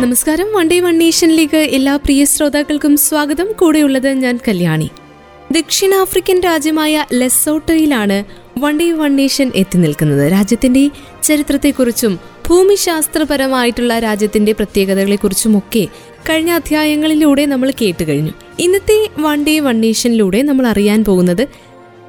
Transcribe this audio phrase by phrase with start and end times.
[0.00, 0.46] നമസ്കാരം.
[0.52, 3.48] One day one നേഷനിലേക്ക് എല്ലാ പ്രിയ ശ്രോതാക്കൾക്കും സ്വാഗതം.
[3.52, 4.90] കൂടെയുള്ളത് ഞാൻ കല്യാണി.
[5.52, 8.24] ദക്ഷിണാഫ്രിക്കൻ രാജ്യമായ ലെസോട്ടോയിലാണ്
[8.58, 10.32] വൺ ഡേ വൺ നേഷൻ എത്തി നിൽക്കുന്നത്.
[10.32, 10.90] രാജ്യത്തിന്റെ
[11.22, 15.88] ചരിത്രത്തെക്കുറിച്ചും ഭൂമിശാസ്ത്രപരമായിട്ടുള്ള രാജ്യത്തിന്റെ പ്രത്യേകതകളെക്കുറിച്ചുമൊക്കെ
[16.30, 21.46] കഴിഞ്ഞ അധ്യായങ്ങളിലൂടെ നമ്മൾ കേട്ടു കഴിഞ്ഞു ഇന്നത്തെ വൺ ഡേ വൺ നേഷനിലൂടെ നമ്മൾ അറിയാൻ പോകുന്നത്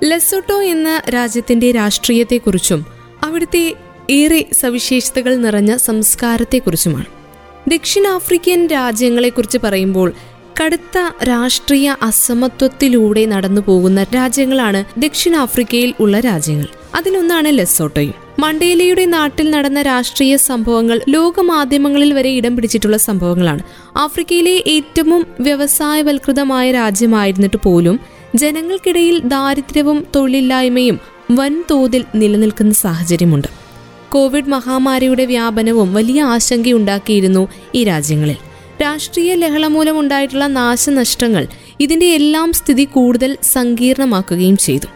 [0.03, 2.85] ലെസോട്ടോ എന്ന രാജ്യത്തിന്റെ രാഷ്ട്രീയത്തെക്കുറിച്ചും
[3.23, 3.73] അവിടുത്തെ
[4.09, 7.16] ഏറെ സവിശേഷതകൾ നിറഞ്ഞ സംസ്കാരത്തെക്കുറിച്ചുമാണ്.
[7.67, 10.13] ദക്ഷിണാഫ്രിക്കൻ രാജ്യങ്ങളെക്കുറിച്ച് പറയുമ്പോൾ
[10.63, 16.67] കടുത്ത രാഷ്ട്രീയ അസമത്വത്തിലൂടെ നടന്നു പോകുന്ന രാജ്യങ്ങളാണ് ദക്ഷിണാഫ്രിക്കയിൽ ഉള്ള രാജ്യങ്ങൾ.
[16.95, 18.13] അതിലൊന്നാണ് ലെസോട്ടോയും.
[18.39, 23.63] മണ്ടേലയുടെ നാട്ടിൽ നടന്ന രാഷ്ട്രീയ സംഭവങ്ങൾ ലോകമാധ്യമങ്ങളിൽ വരെ ഇടം പിടിച്ചിട്ടുള്ള സംഭവങ്ങളാണ്.
[23.97, 27.99] ആഫ്രിക്കയിലെ ഏറ്റവും വ്യവസായവൽകൃതമായ രാജ്യമായിരുന്നിട്ട് പോലും
[28.35, 30.99] ജനങ്ങൾക്കിടയിൽ ദാരിദ്ര്യവും തൊഴിലില്ലായ്മയും
[31.31, 33.56] വൻതോതിൽ നിലനിൽക്കുന്ന സാഹചര്യമുണ്ട്.
[34.11, 38.35] കോവിഡ് മഹാമാരിയുടെ വ്യാപനവും വലിയ ആശങ്കയുണ്ടാക്കിയിരുന്നു ഈ രാജ്യങ്ങളിൽ.
[38.81, 41.47] രാഷ്ട്രീയ ലഹള മൂലമുണ്ടായിട്ടുള്ള നാശനഷ്ടങ്ങൾ
[41.79, 44.87] ഇതിന്റെ എല്ലാം സ്ഥിതി കൂടുതൽ സങ്കീർണമാക്കുകയും ചെയ്തു.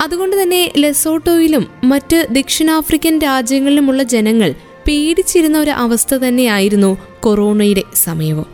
[0.00, 4.54] അതുകൊണ്ട് തന്നെ ലെസോട്ടോയിലും മറ്റ് ദക്ഷിണാഫ്രിക്കൻ രാജ്യങ്ങളിലുമുള്ള ജനങ്ങൾ
[4.88, 8.46] പേടിച്ചിരുന്ന ഒരു അവസ്ഥ തന്നെയായിരുന്നു കൊറോണയുടെ സമയവും.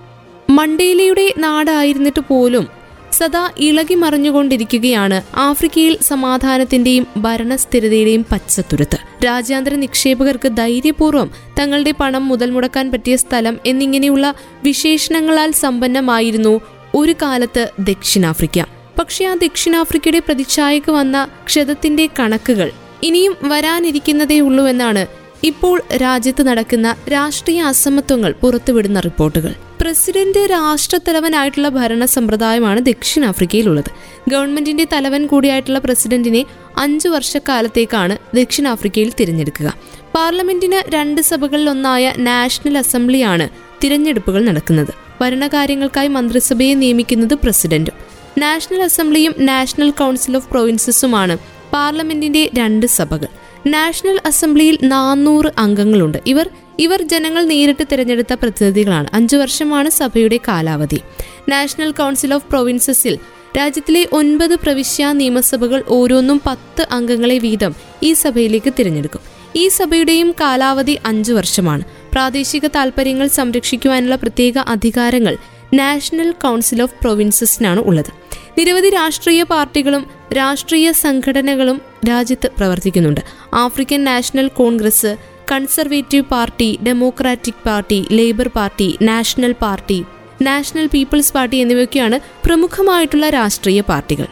[0.50, 2.68] മണ്ടേലയുടെ നാടായിരുന്നിട്ട് പോലും
[3.12, 13.16] സദാ ഇളകി മറിഞ്ഞുകൊണ്ടിരിക്കുകയാണ് ആഫ്രിക്കയിൽ സമാധാനത്തിന്റെയും ഭരണസ്ഥിരതയുടെയും പച്ചത്തുരുത്ത് രാജ്യാന്തര നിക്ഷേപകർക്ക് ധൈര്യപൂർവം തങ്ങളുടെ പണം മുതൽ മുടക്കാൻ പറ്റിയ
[13.16, 16.60] സ്ഥലം എന്നിങ്ങനെയുള്ള വിശേഷണങ്ങളാൽ സമ്പന്നമായിരുന്നു
[16.94, 18.64] ഒരു കാലത്ത് ദക്ഷിണാഫ്രിക്ക.
[18.98, 22.70] പക്ഷെ ആ ദക്ഷിണാഫ്രിക്കയുടെ പ്രതിച്ഛായക്ക് വന്ന ക്ഷതത്തിന്റെ കണക്കുകൾ
[23.02, 29.52] ഇനിയും വരാനിരിക്കുന്നതേ ഉള്ളൂ എന്നാണ് ഇപ്പോൾ രാജ്യത്ത് നടക്കുന്ന രാഷ്ട്രീയ അസമത്വങ്ങൾ പുറത്തുവിടുന്ന റിപ്പോർട്ടുകൾ.
[29.80, 33.90] പ്രസിഡന്റ് രാഷ്ട്രത്തലവനായിട്ടുള്ള ഭരണ സമ്പ്രദായമാണ് ദക്ഷിണാഫ്രിക്കയിലുള്ളത്.
[34.28, 36.44] ഗവൺമെന്റിന്റെ തലവൻ കൂടിയായിട്ടുള്ള പ്രസിഡന്റിനെ
[36.76, 39.68] അഞ്ചു വർഷക്കാലത്തേക്കാണ് ദക്ഷിണാഫ്രിക്കയിൽ തിരഞ്ഞെടുക്കുക.
[40.14, 43.48] പാർലമെന്റിന് രണ്ട് സഭകളിലൊന്നായ നാഷണൽ അസംബ്ലിയാണ്
[43.84, 44.92] തിരഞ്ഞെടുപ്പുകൾ നടക്കുന്നത്.
[45.20, 47.96] ഭരണകാര്യങ്ങൾക്കായി മന്ത്രിസഭയെ നിയമിക്കുന്നത് പ്രസിഡന്റും.
[48.38, 51.38] നാഷണൽ അസംബ്ലിയും നാഷണൽ കൗൺസിൽ ഓഫ് പ്രൊവിൻസസുമാണ്
[51.72, 53.28] പാർലമെന്റിന്റെ രണ്ട് സഭകൾ.
[53.66, 56.18] നാഷണൽ അസംബ്ലിയിൽ നാനൂറ് അംഗങ്ങളുണ്ട്.
[56.26, 59.08] ഇവർ ഇവർ ജനങ്ങൾ നേരിട്ട് തിരഞ്ഞെടുത്ത പ്രതിനിധികളാണ്.
[59.12, 61.00] അഞ്ചു വർഷമാണ് സഭയുടെ കാലാവധി.
[61.48, 63.18] നാഷണൽ കൗൺസിൽ ഓഫ് പ്രൊവിൻസസിൽ
[63.58, 69.20] രാജ്യത്തിലെ ഒൻപത് പ്രവിശ്യ നിയമസഭകൾ ഓരോന്നും പത്ത് അംഗങ്ങളെ വീതം ഈ സഭയിലേക്ക് തിരഞ്ഞെടുക്കും.
[69.56, 71.84] ഈ സഭയുടെയും കാലാവധി അഞ്ചു വർഷമാണ്.
[72.12, 75.36] പ്രാദേശിക താൽപര്യങ്ങൾ സംരക്ഷിക്കുവാനുള്ള പ്രത്യേക അധികാരങ്ങൾ
[75.74, 78.10] നാഷണൽ കൗൺസിൽ ഓഫ് പ്രൊവിൻസസിനാണ് ഉള്ളത്.
[78.58, 80.06] നിരവധി രാഷ്ട്രീയ പാർട്ടികളും
[80.36, 83.20] രാഷ്ട്രീയ സംഘടനകളും രാജ്യത്ത് പ്രവർത്തിക്കുന്നുണ്ട്.
[83.54, 85.16] African National Congress
[85.52, 90.04] Conservative Party Democratic Party Labour Party National Party
[90.42, 94.26] National People's Party എന്നിവയൊക്കെയാണ് പ്രമുഖമായിട്ടുള്ള രാഷ്ട്രീയ പാർട്ടികൾ.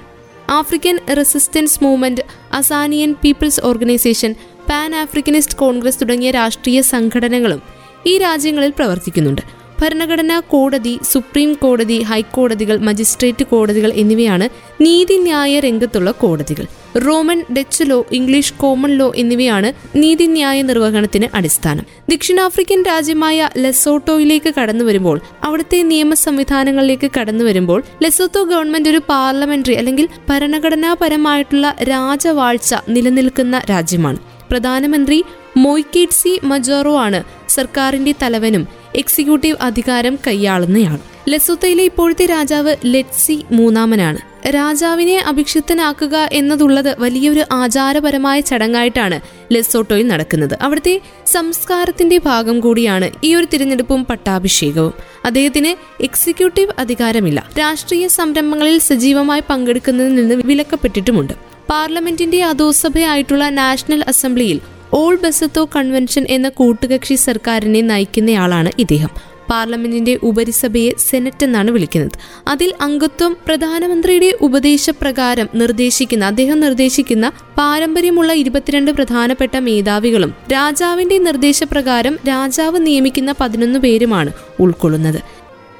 [0.50, 2.20] African Resistance Movement
[2.52, 4.34] Azanian People's Organisation
[4.70, 7.62] Pan Africanist Congress തുടങ്ങിയ രാഷ്ട്രീയ സംഘടനകളും
[8.06, 9.53] ഈ രാജ്യങ്ങളിൽ പ്രവർത്തിക്കുന്നുണ്ട്.
[9.82, 14.48] ഭരണഘടനാ കോടതി സുപ്രീം കോടതി ഹൈക്കോടതികൾ മജിസ്ട്രേറ്റ് കോടതികൾ എന്നിവയാണ്
[14.80, 16.66] നീതിന്യായ രംഗത്തുള്ള കോടതികൾ.
[17.06, 21.84] Roman Dutch law English common law എന്നിവയാണ് നീതിന്യായ നിർവഹണത്തിന് അടിസ്ഥാനം.
[22.10, 30.08] ദക്ഷിണാഫ്രിക്കൻ രാജ്യമായ ലെസോട്ടോയിലേക്ക് കടന്നു വരുമ്പോൾ അവിടുത്തെ നിയമ സംവിധാനങ്ങളിലേക്ക് കടന്നു വരുമ്പോൾ ലെസോത്തോ ഗവൺമെന്റ് ഒരു പാർലമെന്ററി അല്ലെങ്കിൽ
[30.28, 34.18] ഭരണഘടനാപരമായിട്ടുള്ള രാജവാഴ്ച നിലനിൽക്കുന്ന രാജ്യമാണ്.
[34.50, 35.24] പ്രധാനമന്ത്രി
[35.56, 38.83] മൊയ്ക്കേറ്റ്സി മജോറോ ആണ് സർക്കാരിന്റെ തലവനും.
[38.96, 44.18] എക്സിക്യൂട്ടീവ് അധികാരം കൈയാളുന്നയാണ് ലസുത്തയിലെ ഇപ്പോഴത്തെ രാജാവ് ലെറ്റ്സി മൂന്നാമനാണ്.
[44.48, 49.20] രാജാവിനെ അഭിക്ഷിപ്തനാക്കുക എന്നതുള്ളത് വലിയൊരു ആചാരപരമായ ചടങ്ങായിട്ടാണ്
[49.52, 50.58] ലെസോട്ടോയിൽ നടക്കുന്നത്.
[50.60, 54.92] അവിടുത്തെ സംസ്കാരത്തിന്റെ ഭാഗം കൂടിയാണ് ഈ ഒരു തിരഞ്ഞെടുപ്പും പട്ടാഭിഷേകവും.
[55.24, 57.50] അദ്ദേഹത്തിന് എക്സിക്യൂട്ടീവ് അധികാരമില്ല.
[57.58, 61.32] രാഷ്ട്രീയ സംരംഭങ്ങളിൽ സജീവമായി പങ്കെടുക്കുന്നതിൽ നിന്ന് വിലക്കപ്പെട്ടിട്ടുമുണ്ട്.
[61.70, 69.08] പാർലമെന്റിന്റെ അധോസഭയായിട്ടുള്ള നാഷണൽ അസംബ്ലിയിൽ ഓൾ ബസത്തോ കൺവെൻഷൻ എന്ന കൂട്ടുകക്ഷി സർക്കാരിനെ നയിക്കുന്നയാളാണ് ഇദ്ദേഹം.
[69.50, 72.12] പാർലമെന്റിന്റെ ഉപരിസഭയെ സെനറ്റ് എന്നാണ് വിളിക്കുന്നത്.
[72.48, 83.34] അതിൽ അംഗത്വം പ്രധാനമന്ത്രിയുടെ ഉപദേശപ്രകാരം നിർദ്ദേശിക്കുന്ന അദ്ദേഹം നിർദ്ദേശിക്കുന്ന പാരമ്പര്യമുള്ള ഇരുപത്തിരണ്ട് പ്രധാനപ്പെട്ട മേധാവികളും രാജാവിന്റെ നിർദ്ദേശപ്രകാരം രാജാവ് നിയമിക്കുന്ന
[83.40, 85.20] പതിനൊന്ന് പേരുമാണ് ഉൾക്കൊള്ളുന്നത്.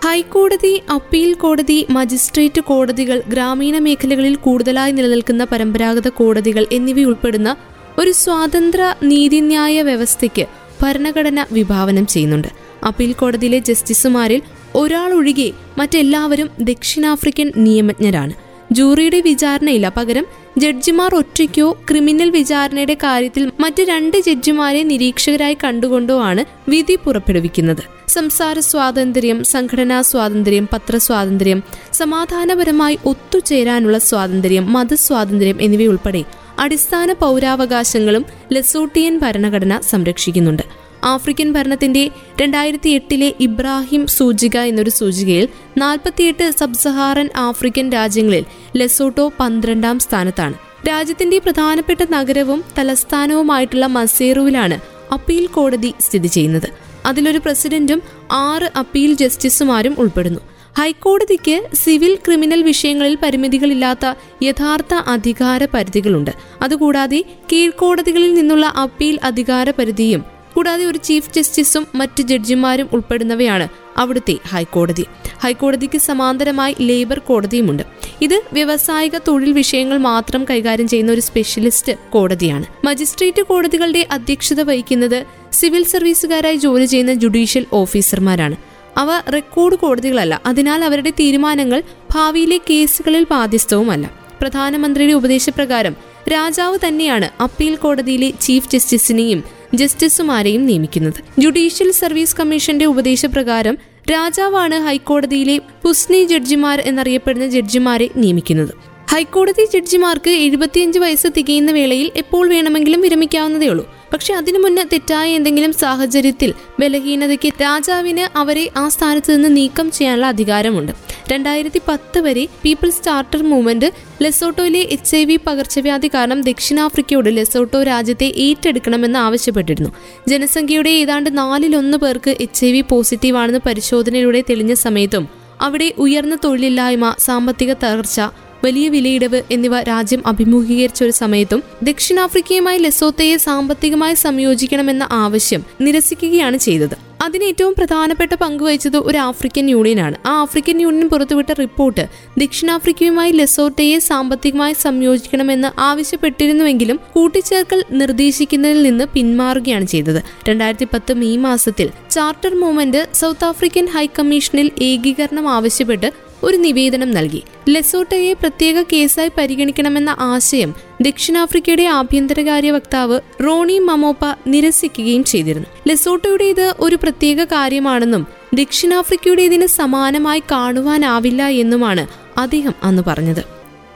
[0.04, 7.56] ഹൈക്കോടതി അപ്പീൽ കോടതി മജിസ്ട്രേറ്റ് കോടതികൾ ഗ്രാമീണ മേഖലകളിൽ കൂടുതലായി നിലനിൽക്കുന്ന പരമ്പരാഗത കോടതികൾ എന്നിവയുൾപ്പെടുന്ന
[7.98, 10.46] ഒരു സ്വാതന്ത്ര്യ നീതിന്യായ വ്യവസ്ഥയ്ക്ക്
[10.82, 12.48] ഭരണഘടന വിഭാവനം ചെയ്യുന്നുണ്ട്.
[12.86, 14.42] അപ്പീൽ കോടതിയിലെ ജസ്റ്റിസുമാരിൽ
[14.74, 18.32] ഒരാൾ ഒഴികെ മറ്റെല്ലാവരും ദക്ഷിണാഫ്രിക്കൻ നിയമജ്ഞരാണ്.
[18.72, 19.92] ജൂറിയുടെ വിചാരണയില്ല.
[19.96, 20.26] പകരം
[20.58, 27.82] ജഡ്ജിമാർ ഒറ്റയ്ക്കോ ക്രിമിനൽ വിചാരണയുടെ കാര്യത്തിൽ മറ്റ് രണ്ട് ജഡ്ജിമാരെ നിരീക്ഷകരായി കണ്ടുകൊണ്ടോ ആണ് വിധി പുറപ്പെടുവിക്കുന്നത്.
[28.08, 31.62] സംസാര സ്വാതന്ത്ര്യം സംഘടനാ സ്വാതന്ത്ര്യം പത്രസ്വാതന്ത്ര്യം
[31.92, 36.24] സമാധാനപരമായി ഒത്തുചേരാനുള്ള സ്വാതന്ത്ര്യം മതസ്വാതന്ത്ര്യം എന്നിവയുൾപ്പെടെ
[36.58, 40.62] അടിസ്ഥാന പൗരാവകാശങ്ങളും ലെസോട്ടിയൻ ഭരണഘടന സംരക്ഷിക്കുന്നുണ്ട്.
[41.04, 42.10] ആഫ്രിക്കൻ ഭരണത്തിന്റെ
[42.42, 45.48] രണ്ടായിരത്തി എട്ടിലെ ഇബ്രാഹിം സൂചിക എന്നൊരു സൂചികയിൽ
[45.78, 48.44] നാൽപ്പത്തിയെട്ട് സബ്സഹാറൻ ആഫ്രിക്കൻ രാജ്യങ്ങളിൽ
[48.76, 50.54] ലെസോട്ടോ പന്ത്രണ്ടാം സ്ഥാനത്താണ്.
[50.88, 54.80] രാജ്യത്തിന്റെ പ്രധാനപ്പെട്ട നഗരവും തലസ്ഥാനവുമായിട്ടുള്ള മസേറുവിലാണ്
[55.12, 56.68] അപ്പീൽ കോടതി സ്ഥിതി ചെയ്യുന്നത്.
[57.06, 58.02] അതിലൊരു പ്രസിഡന്റും
[58.32, 60.40] ആറ് അപ്പീൽ ജസ്റ്റിസുമാരും ഉൾപ്പെടുന്നു.
[60.78, 66.30] ഹൈക്കോടതിക്ക് സിവിൽ ക്രിമിനൽ വിഷയങ്ങളിൽ പരിമിതികളില്ലാത്ത യഥാർത്ഥ അധികാര പരിധികളുണ്ട്.
[66.62, 70.24] അതുകൂടാതെ കീഴ്ക്കോടതികളിൽ നിന്നുള്ള അപ്പീൽ അധികാര പരിധിയും
[70.54, 75.04] കൂടാതെ ഒരു ചീഫ് ജസ്റ്റിസും മറ്റ് ജഡ്ജിമാരും ഉൾപ്പെടുന്നവയാണ് അവിടുത്തെ ഹൈക്കോടതി.
[75.42, 77.82] ഹൈക്കോടതിക്ക് സമാന്തരമായി ലേബർ കോടതിയുമുണ്ട്.
[78.22, 82.66] ഇത് വ്യവസായിക തൊഴിൽ വിഷയങ്ങൾ മാത്രം കൈകാര്യം ചെയ്യുന്ന ഒരു സ്പെഷ്യലിസ്റ്റ് കോടതിയാണ്.
[82.84, 88.73] മജിസ്ട്രേറ്റ് കോടതികളുടെ അധ്യക്ഷത വഹിക്കുന്നത് സിവിൽ സർവീസുകാരായി ജോലി ചെയ്യുന്ന ജുഡീഷ്യൽ ഓഫീസർമാരാണ്.
[88.96, 90.40] അവ റെക്കോർഡ് കോടതികളല്ല.
[90.46, 91.82] അതിനാൽ അവരുടെ തീരുമാനങ്ങൾ
[92.14, 94.10] ഭാവിയിലെ കേസുകളിൽ ബാധ്യസ്ഥവുമല്ല.
[94.40, 95.96] പ്രധാനമന്ത്രിയുടെ ഉപദേശപ്രകാരം
[96.32, 99.44] രാജാവ് തന്നെയാണ് അപ്പീൽ കോടതിയിലെ ചീഫ് ജസ്റ്റിസിനെയും
[99.74, 101.40] ജസ്റ്റിസുമാരെയും നിയമിക്കുന്നത്.
[101.40, 103.78] ജുഡീഷ്യൽ സർവീസ് കമ്മീഷന്റെ ഉപദേശപ്രകാരം
[104.12, 108.93] രാജാവാണ് ഹൈക്കോടതിയിലെ പുസ്നി ജഡ്ജിമാർ എന്നറിയപ്പെടുന്ന ജഡ്ജിമാരെ നിയമിക്കുന്നത്.
[109.10, 113.94] ഹൈക്കോടതി ജഡ്ജിമാർക്ക് എഴുപത്തിയഞ്ച് വയസ്സ് തികയുന്ന വേളയിൽ എപ്പോൾ വേണമെങ്കിലും വിരമിക്കാവുന്നതേ ഉള്ളൂ.
[114.12, 120.92] പക്ഷെ അതിനു മുന്നേ തെറ്റായ എന്തെങ്കിലും സാഹചര്യത്തിൽ ബലഹീനതയ്ക്ക് രാജാവിന് അവരെ ആ സ്ഥാനത്ത് നിന്ന് നീക്കം ചെയ്യാനുള്ള അധികാരമുണ്ട്.
[121.32, 123.92] രണ്ടായിരത്തി പത്ത് വരെ പീപ്പിൾസ് ചാർട്ടർ മൂവ്മെന്റ്
[124.22, 129.90] ലെസോട്ടോയിലെ എച്ച് ഐ വി പകർച്ചവ്യാധി കാരണം ദക്ഷിണാഫ്രിക്കയോട് ലെസോട്ടോ രാജ്യത്തെ ഏറ്റെടുക്കണമെന്ന് ആവശ്യപ്പെട്ടിരുന്നു.
[130.28, 135.28] ജനസംഖ്യയുടെ ഏതാണ്ട് നാലിലൊന്ന് പേർക്ക് എച്ച് ഐ വി പോസിറ്റീവ് പരിശോധനയിലൂടെ തെളിഞ്ഞ സമയത്തും
[135.60, 138.20] അവിടെ ഉയർന്ന തൊഴിലില്ലായ്മ സാമ്പത്തിക തകർച്ച
[138.64, 146.96] വലിയ വിലയിടവ് എന്നിവ രാജ്യം അഭിമുഖീകരിച്ച ഒരു സമയത്തും ദക്ഷിണാഫ്രിക്കയുമായി ലെസോത്തയെ സാമ്പത്തികമായി സംയോജിക്കണമെന്ന ആവശ്യം നിരസിക്കുകയാണ് ചെയ്തത്.
[147.22, 150.16] അതിന് ഏറ്റവും പ്രധാനപ്പെട്ട പങ്കുവഹിച്ചത് ഒരു ആഫ്രിക്കൻ യൂണിയനാണ്.
[150.26, 152.06] ആ ആഫ്രിക്കൻ യൂണിയൻ പുറത്തുവിട്ട റിപ്പോർട്ട്
[152.38, 160.22] ദക്ഷിണാഫ്രിക്കയുമായി ലെസോട്ടയെ സാമ്പത്തികമായി സംയോജിക്കണമെന്ന് ആവശ്യപ്പെട്ടിരുന്നുവെങ്കിലും കൂട്ടിച്ചേർക്കൽ നിർദ്ദേശിക്കുന്നതിൽ നിന്ന് പിന്മാറുകയാണ് ചെയ്തത്.
[160.48, 167.42] രണ്ടായിരത്തി പത്ത് മെയ് മാസത്തിൽ ചാർട്ടർ മൂവ്മെന്റ് സൗത്ത് ആഫ്രിക്കൻ ഹൈക്കമ്മീഷനിൽ ഏകീകരണം ആവശ്യപ്പെട്ട് ഒരു നിവേദനം നൽകി.
[167.68, 175.66] ലെസോട്ടയെ പ്രത്യേക കേസായി പരിഗണിക്കണമെന്ന ആശയം ദക്ഷിണാഫ്രിക്കയുടെ ആഭ്യന്തരകാര്യ വക്താവ് റോണി മമോപ്പ നിരസിക്കുകയും ചെയ്തിരുന്നു.
[175.88, 182.06] ലെസോട്ടോയുടെ ഇത് ഒരു പ്രത്യേക കാര്യമാണെന്നും ദക്ഷിണാഫ്രിക്കയുടേതിന് സമാനമായി കാണുവാനാവില്ല എന്നുമാണ്
[182.38, 183.44] അദ്ദേഹം അന്ന് പറഞ്ഞത്.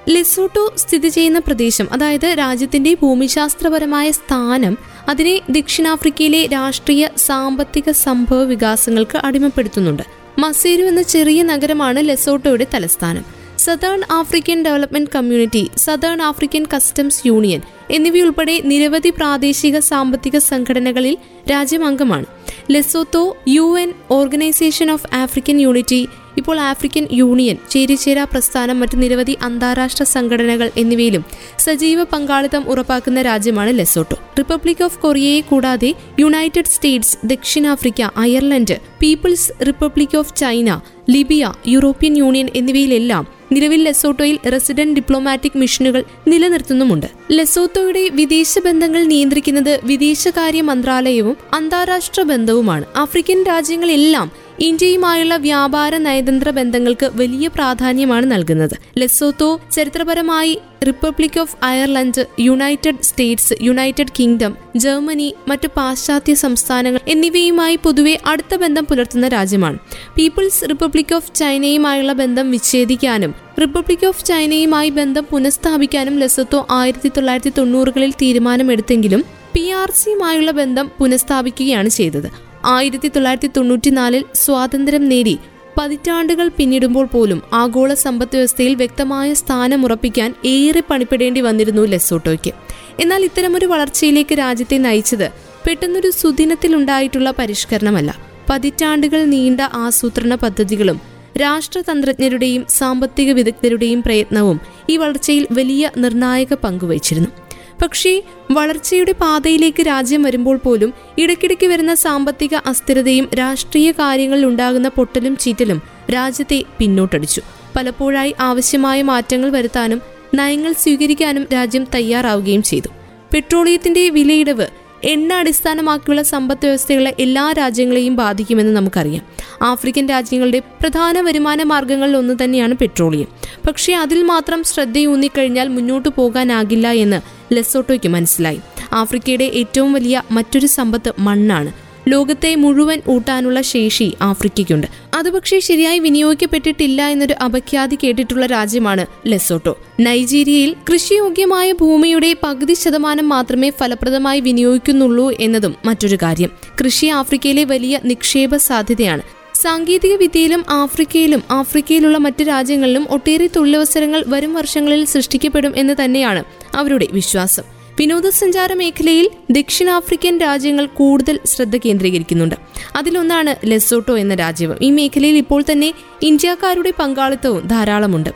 [0.08, 10.17] ലെസോട്ടോ സ്ഥിതി ചെയ്യുന്ന പ്രദേശം അതായത് രാജ്യത്തിന്റെ ഭൂമിശാസ്ത്രപരമായ സ്ഥാനം അതിനെ ദക്ഷിണാഫ്രിക്കയിലെ രാഷ്ട്രീയ സാമ്പത്തിക സംഭവ വികാസങ്ങൾക്ക് അടിമപ്പെടുത്തുന്നുണ്ട്.
[10.38, 13.24] മസേരു എന്ന ചെറിയ നഗരമാണ് ലെസോട്ടോയുടെ തലസ്ഥാനം.
[13.58, 21.14] Southern African Development Community Southern African Customs Union എന്നിവയുൾപ്പെടെ നിരവധി പ്രാദേശിക സാമ്പത്തിക സംഘടനകളിൽ
[21.50, 22.26] രാജ്യം അംഗമാണ്
[22.70, 26.00] Lesotho U N Organisation of African Unity
[26.38, 31.24] ഇപ്പോൾ ആഫ്രിക്കൻ യൂണിയൻ ചേരിചേരാ പ്രസ്ഥാനം മറ്റ് നിരവധി അന്താരാഷ്ട്ര സംഘടനകൾ എന്നിവയിലും
[31.58, 34.16] സജീവ പങ്കാളിത്തം ഉറപ്പാക്കുന്ന രാജ്യമാണ് ലെസോട്ടോ.
[34.38, 40.80] റിപ്പബ്ലിക് ഓഫ് കൊറിയയെ കൂടാതെ യുണൈറ്റഡ് സ്റ്റേറ്റ്സ് ദക്ഷിണാഫ്രിക്ക Ireland People's Republic of China
[41.10, 47.06] Libya European Union എന്നിവയിലെല്ലാം നിലവിൽ ലെസോട്ടോയിൽ റെസിഡന്റ് ഡിപ്ലോമാറ്റിക് മിഷനുകൾ നിലനിർത്തുന്നുമുണ്ട്.
[47.30, 52.84] ലെസോത്തോയുടെ വിദേശ ബന്ധങ്ങൾ നിയന്ത്രിക്കുന്നത് വിദേശകാര്യ മന്ത്രാലയവും അന്താരാഷ്ട്ര ബന്ധവുമാണ്.
[52.96, 58.74] ആഫ്രിക്കൻ രാജ്യങ്ങളെല്ലാം ഇന്ത്യയുമായുള്ള വ്യാപാര നയതന്ത്ര ബന്ധങ്ങൾക്ക് വലിയ പ്രാധാന്യമാണ് നൽകുന്നത്.
[58.98, 68.18] ലെസോത്തോ ചരിത്രപരമായി Republic of Ireland United States United Kingdom Germany മറ്റു പാശ്ചാത്യ സംസ്ഥാനങ്ങൾ എന്നിവയുമായി പൊതുവെ
[68.26, 69.78] അടുത്ത ബന്ധം പുലർത്തുന്ന രാജ്യമാണ്.
[70.16, 78.10] പീപ്പിൾസ് റിപ്പബ്ലിക് ഓഫ് ചൈനയുമായുള്ള ബന്ധം വിച്ഛേദിക്കാനും റിപ്പബ്ലിക് ഓഫ് ചൈനയുമായി ബന്ധം പുനഃസ്ഥാപിക്കാനും ലെസോത്തോ ആയിരത്തി തൊള്ളായിരത്തി തൊണ്ണൂറുകളിൽ
[78.22, 79.24] തീരുമാനമെടുത്തെങ്കിലും
[79.54, 82.47] പി ആർ സിയുമായുള്ള ബന്ധം പുനഃസ്ഥാപിക്കുകയാണ് ചെയ്തത്.
[82.64, 85.38] ആയിരത്തി തൊള്ളായിരത്തി തൊണ്ണൂറ്റിനാലിൽ സ്വാതന്ത്ര്യം നേടി.
[85.78, 92.52] പതിറ്റാണ്ടുകൾ പിന്നിടുമ്പോൾ പോലും ആഗോള സമ്പദ് വ്യവസ്ഥയിൽ വ്യക്തമായ സ്ഥാനമുറപ്പിക്കാൻ ഏറെ പണിപ്പെടേണ്ടി വന്നിരുന്നു ലെസോട്ടോയ്ക്ക്.
[93.00, 95.30] എന്നാൽ ഇത്തരമൊരു വളർച്ചയിലേക്ക് രാജ്യത്തെ നയിച്ചത്
[95.66, 98.18] പെട്ടെന്നൊരു സുദിനത്തിലുണ്ടായിട്ടുള്ള പരിഷ്കരണമല്ല.
[98.50, 101.00] പതിറ്റാണ്ടുകൾ നീണ്ട ആസൂത്രണ പദ്ധതികളും
[101.40, 104.60] രാഷ്ട്രതന്ത്രജ്ഞരുടെയും സാമ്പത്തിക വിദഗ്ധരുടെയും പ്രയത്നവും
[104.90, 107.47] ഈ വളർച്ചയിൽ വലിയ നിർണായക പങ്കുവച്ചിരുന്നു
[107.82, 115.82] പക്ഷേ വളർച്ചയുടെ പാതയിലേക്ക് രാജ്യം വരുമ്പോൾ പോലും ഇടയ്ക്കിടയ്ക്ക് വരുന്ന സാമ്പത്തിക അസ്ഥിരതയും രാഷ്ട്രീയ കാര്യങ്ങളിൽ ഉണ്ടാകുന്ന പൊട്ടലും ചീറ്റലും
[116.12, 117.42] രാജ്യത്തെ പിന്നോട്ടടിച്ചു.
[117.76, 120.02] പലപ്പോഴായി ആവശ്യമായ മാറ്റങ്ങൾ വരുത്താനും
[120.34, 122.88] നയങ്ങൾ സ്വീകരിക്കാനും രാജ്യം തയ്യാറാവുകയും ചെയ്തു.
[123.34, 124.66] പെട്രോളിയത്തിന്റെ വിലയിടവ്
[125.04, 129.22] എണ്ണ അടിസ്ഥാനമാക്കിയുള്ള സമ്പദ് വ്യവസ്ഥകളെ എല്ലാ രാജ്യങ്ങളെയും ബാധിക്കുമെന്ന് നമുക്കറിയാം.
[129.62, 133.28] ആഫ്രിക്കൻ രാജ്യങ്ങളുടെ പ്രധാന വരുമാന മാർഗങ്ങളിൽ ഒന്ന് തന്നെയാണ് പെട്രോളിയം.
[133.66, 137.20] പക്ഷേ അതിൽ മാത്രം ശ്രദ്ധയൂന്നിക്കഴിഞ്ഞാൽ മുന്നോട്ടു പോകാനാകില്ല എന്ന്
[137.54, 138.60] ലെസോട്ടോയ്ക്ക് മനസ്സിലായി.
[138.92, 141.87] ആഫ്രിക്കയുടെ ഏറ്റവും വലിയ മറ്റൊരു സമ്പത്ത് മണ്ണാണ്.
[142.08, 144.86] ലോകത്തെ മുഴുവൻ ഊട്ടാനുള്ള ശേഷി ആഫ്രിക്കയ്ക്കുണ്ട്.
[145.16, 149.78] അത് പക്ഷേ ശരിയായി വിനിയോഗിക്കപ്പെട്ടിട്ടില്ല എന്നൊരു അപഖ്യാതി കേട്ടിട്ടുള്ള രാജ്യമാണ് ലെസോട്ടോ.
[150.00, 156.50] നൈജീരിയയിൽ കൃഷിയോഗ്യമായ ഭൂമിയുടെ പകുതി ശതമാനം മാത്രമേ ഫലപ്രദമായി വിനിയോഗിക്കുന്നുള്ളൂ എന്നതും മറ്റൊരു കാര്യം.
[156.84, 159.22] കൃഷി ആഫ്രിക്കയിലെ വലിയ നിക്ഷേപ സാധ്യതയാണ്.
[159.54, 166.44] സാങ്കേതിക വിദ്യയിലും ആഫ്രിക്കയിലും ആഫ്രിക്കയിലുള്ള മറ്റ് രാജ്യങ്ങളിലും ഒട്ടേറെ തൊഴിലവസരങ്ങൾ വരും വർഷങ്ങളിൽ സൃഷ്ടിക്കപ്പെടും എന്ന് തന്നെയാണ്
[166.76, 167.77] അവരുടെ വിശ്വാസം.
[167.98, 172.54] വിനോദസഞ്ചാര മേഖലയിൽ ദക്ഷിണാഫ്രിക്കൻ രാജ്യങ്ങൾ കൂടുതൽ ശ്രദ്ധ കേന്ദ്രീകരിക്കുന്നുണ്ട്.
[172.96, 178.30] അതിലൊന്നാണ് ലെസോട്ടോ എന്ന രാജ്യം ഈ മേഖലയിൽ ഇപ്പോൾ തന്നെ ഇന്ത്യക്കാരുടെ പങ്കാളിത്തവും ധാരാളമുണ്ട്.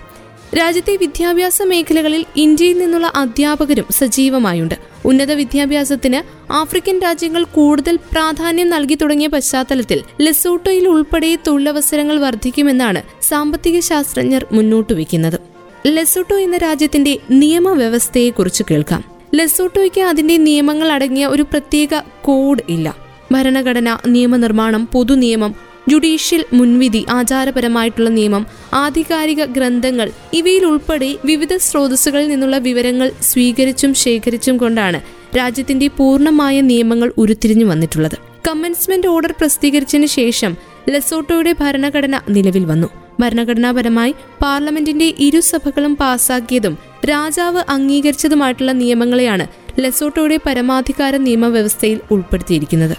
[0.59, 4.75] രാജ്യത്തെ വിദ്യാഭ്യാസ മേഖലകളിൽ ഇന്ത്യയിൽ നിന്നുള്ള അധ്യാപകരും സജീവമായുണ്ട്.
[5.05, 14.47] ഉന്നത വിദ്യാഭ്യാസത്തിന് ആഫ്രിക്കൻ രാജ്യങ്ങൾ കൂടുതൽ പ്രാധാന്യം നൽകി തുടങ്ങിയ പശ്ചാത്തലത്തിൽ ലെസോട്ടോയിൽ ഉൾപ്പെടെ തൊഴിലവസരങ്ങൾ വർദ്ധിക്കുമെന്നാണ് സാമ്പത്തിക ശാസ്ത്രജ്ഞർ
[14.53, 15.41] മുന്നോട്ട് വയ്ക്കുന്നത്
[15.87, 19.12] ലെസോട്ടോ എന്ന രാജ്യത്തിന്റെ നിയമവ്യവസ്ഥയെക്കുറിച്ച് കേൾക്കാം.
[19.35, 22.97] ലെസോട്ടോയ്ക്ക് അതിന്റെ നിയമങ്ങൾ അടങ്ങിയ ഒരു പ്രത്യേക കോഡ് ഇല്ല.
[23.33, 25.55] ഭരണഘടന നിയമനിർമ്മാണം പൊതുനിയമം
[25.89, 35.01] ജുഡീഷ്യൽ മുൻവിധി ആചാരപരമായിട്ടുള്ള നിയമം ആധികാരിക ഗ്രന്ഥങ്ങൾ ഇവയിൽ ഉൾപ്പെടെ വിവിധ സ്രോതസ്സുകളിൽ നിന്നുള്ള വിവരങ്ങൾ സ്വീകരിച്ചും ശേഖരിച്ചും കൊണ്ടാണ്
[35.37, 38.19] രാജ്യത്തിന്റെ പൂർണമായ നിയമങ്ങൾ ഉരുത്തിരിഞ്ഞു വന്നിട്ടുള്ളത്.
[38.49, 40.57] കമ്മൻസ്മെന്റ് ഓർഡർ പ്രസിദ്ധീകരിച്ചതിന് ശേഷം
[40.89, 43.02] ലെസോട്ടോയുടെ ഭരണഘടന നിലവിൽ വന്നു.
[43.21, 49.47] ഭരണഘടനാപരമായി പാർലമെന്റിന്റെ ഇരുസഭകളും പാസാക്കിയതും രാജാവ് അംഗീകരിച്ചതുമായിട്ടുള്ള നിയമങ്ങളെയാണ്
[49.79, 52.97] ലെസോട്ടോയുടെ പരമാധികാര നിയമവ്യവസ്ഥയിൽ ഉൾപ്പെടുത്തിയിരിക്കുന്നത്.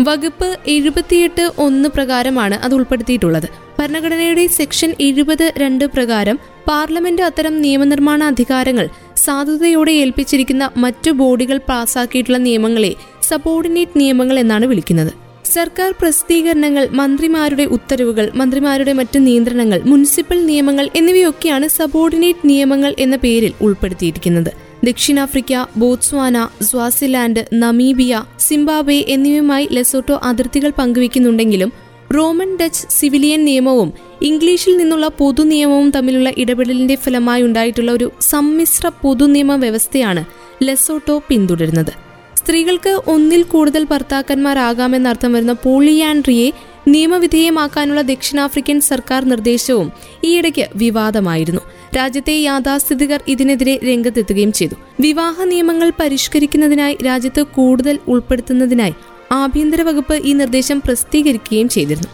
[0.00, 3.48] വകുപ്പ് എഴുപത്തിയെട്ട് ഒന്ന് പ്രകാരമാണ് അത് ഉൾപ്പെടുത്തിയിട്ടുള്ളത്.
[3.78, 12.94] ഭരണഘടനയുടെ സെക്ഷൻ എഴുപത് രണ്ട് പ്രകാരം പാർലമെന്റ് അത്തരം നിയമനിർമ്മാണ അധികാരങ്ങൾ സാധുതയോടെ ഏൽപ്പിച്ചിരിക്കുന്ന മറ്റു ബോഡികൾ പാസാക്കിയിട്ടുള്ള നിയമങ്ങളെ
[13.22, 15.25] സബോർഡിനേറ്റ് നിയമങ്ങൾ എന്നാണ് വിളിക്കുന്നത്.
[15.46, 24.50] സർക്കാർ പ്രസിദ്ധീകരണങ്ങൾ മന്ത്രിമാരുടെ ഉത്തരവുകൾ മന്ത്രിമാരുടെ മറ്റ് നിയന്ത്രണങ്ങൾ മുനിസിപ്പൽ നിയമങ്ങൾ എന്നിവയൊക്കെയാണ് സബോർഡിനേറ്റ് നിയമങ്ങൾ എന്ന പേരിൽ ഉൾപ്പെടുത്തിയിരിക്കുന്നത്.
[24.84, 31.72] ദക്ഷിണാഫ്രിക്ക ബോത്സ്വാന സ്വാസിലാൻഡ് നമീബിയ സിംബാബെ എന്നിവയുമായി ലെസോട്ടോ അതിർത്തികൾ പങ്കുവയ്ക്കുന്നുണ്ടെങ്കിലും
[32.14, 39.24] റോമൻ ഡച്ച് സിവിലിയൻ നിയമവും ഇംഗ്ലീഷിൽ നിന്നുള്ള പൊതു നിയമവും തമ്മിലുള്ള ഇടപെടലിന്റെ ഫലമായി ഉണ്ടായിട്ടുള്ള ഒരു സമ്മിശ്ര പൊതു
[39.24, 40.24] നിയമ വ്യവസ്ഥയാണ്
[40.62, 42.05] ലെസോട്ടോ പിന്തുടരുന്നത്.
[42.46, 46.52] സ്ത്രീകൾക്ക് ഒന്നിൽ കൂടുതൽ ഭർത്താക്കന്മാരാകാമെന്നർത്ഥം വരുന്ന പോളിയാൻഡ്രിയെ
[46.88, 49.92] നിയമവിധേയമാക്കാനുള്ള ദക്ഷിണാഫ്രിക്കൻ സർക്കാർ നിർദ്ദേശവും
[50.24, 51.60] ഈയിടയ്ക്ക് വിവാദമായിരുന്നു.
[51.96, 54.74] രാജ്യത്തെ യാഥാസ്ഥിതികർ ഇതിനെതിരെ രംഗത്തെത്തുകയും ചെയ്തു.
[55.00, 58.94] വിവാഹ നിയമങ്ങൾ പരിഷ്കരിക്കുന്നതിനായി രാജ്യത്ത് കൂടുതൽ ഉൾപ്പെടുത്തുന്നതിനായി
[59.32, 62.08] ആഭ്യന്തര വകുപ്പ് ഈ നിർദ്ദേശം പ്രസിദ്ധീകരിക്കുകയും ചെയ്തിരുന്നു.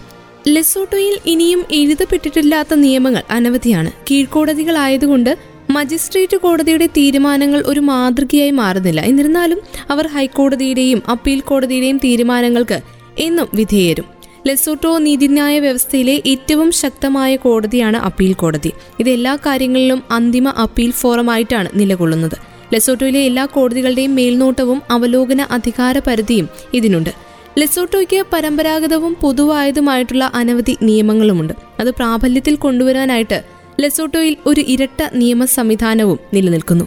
[0.48, 3.92] ലെസോട്ടോയിൽ ഇനിയും എഴുതപ്പെട്ടിട്ടില്ലാത്ത നിയമങ്ങൾ അനവധിയാണ്.
[4.10, 9.00] കീഴ്ക്കോടതികളായതുകൊണ്ട് മജിസ്ട്രേറ്റ് കോടതിയുടെ തീരുമാനങ്ങൾ ഒരു മാതൃകയായി മാറുന്നില്ല.
[9.00, 9.60] എന്നിരുന്നാലും
[9.90, 12.78] അവർ ഹൈക്കോടതിയുടെയും അപ്പീൽ കോടതിയുടെയും തീരുമാനങ്ങൾക്ക്
[13.18, 14.04] എന്നും വിധേയരും.
[14.46, 18.72] ലെസോട്ടോ നീതിന്യായ വ്യവസ്ഥയിലെ ഏറ്റവും ശക്തമായ കോടതിയാണ് അപ്പീൽ കോടതി.
[19.00, 22.36] ഇത് എല്ലാ കാര്യങ്ങളിലും അന്തിമ അപ്പീൽ ഫോറമായിട്ടാണ് നിലകൊള്ളുന്നത്.
[22.72, 27.10] ലെസോട്ടോയിലെ എല്ലാ കോടതികളുടെയും മേൽനോട്ടവും അവലോകന അധികാര പരിധിയും ഇതിനുണ്ട്.
[27.58, 31.54] ലെസോട്ടോയ്ക്ക് പരമ്പരാഗതവും പൊതുവായതുമായിട്ടുള്ള അനവധി നിയമങ്ങളുമുണ്ട്.
[31.80, 36.84] അത് പ്രാബല്യത്തിൽ കൊണ്ടുവരാനായിട്ട് ലെസോട്ടോയിൽ ഒരു ഇരട്ട നിയമ സംവിധാനവും നിലനിൽക്കുന്നു.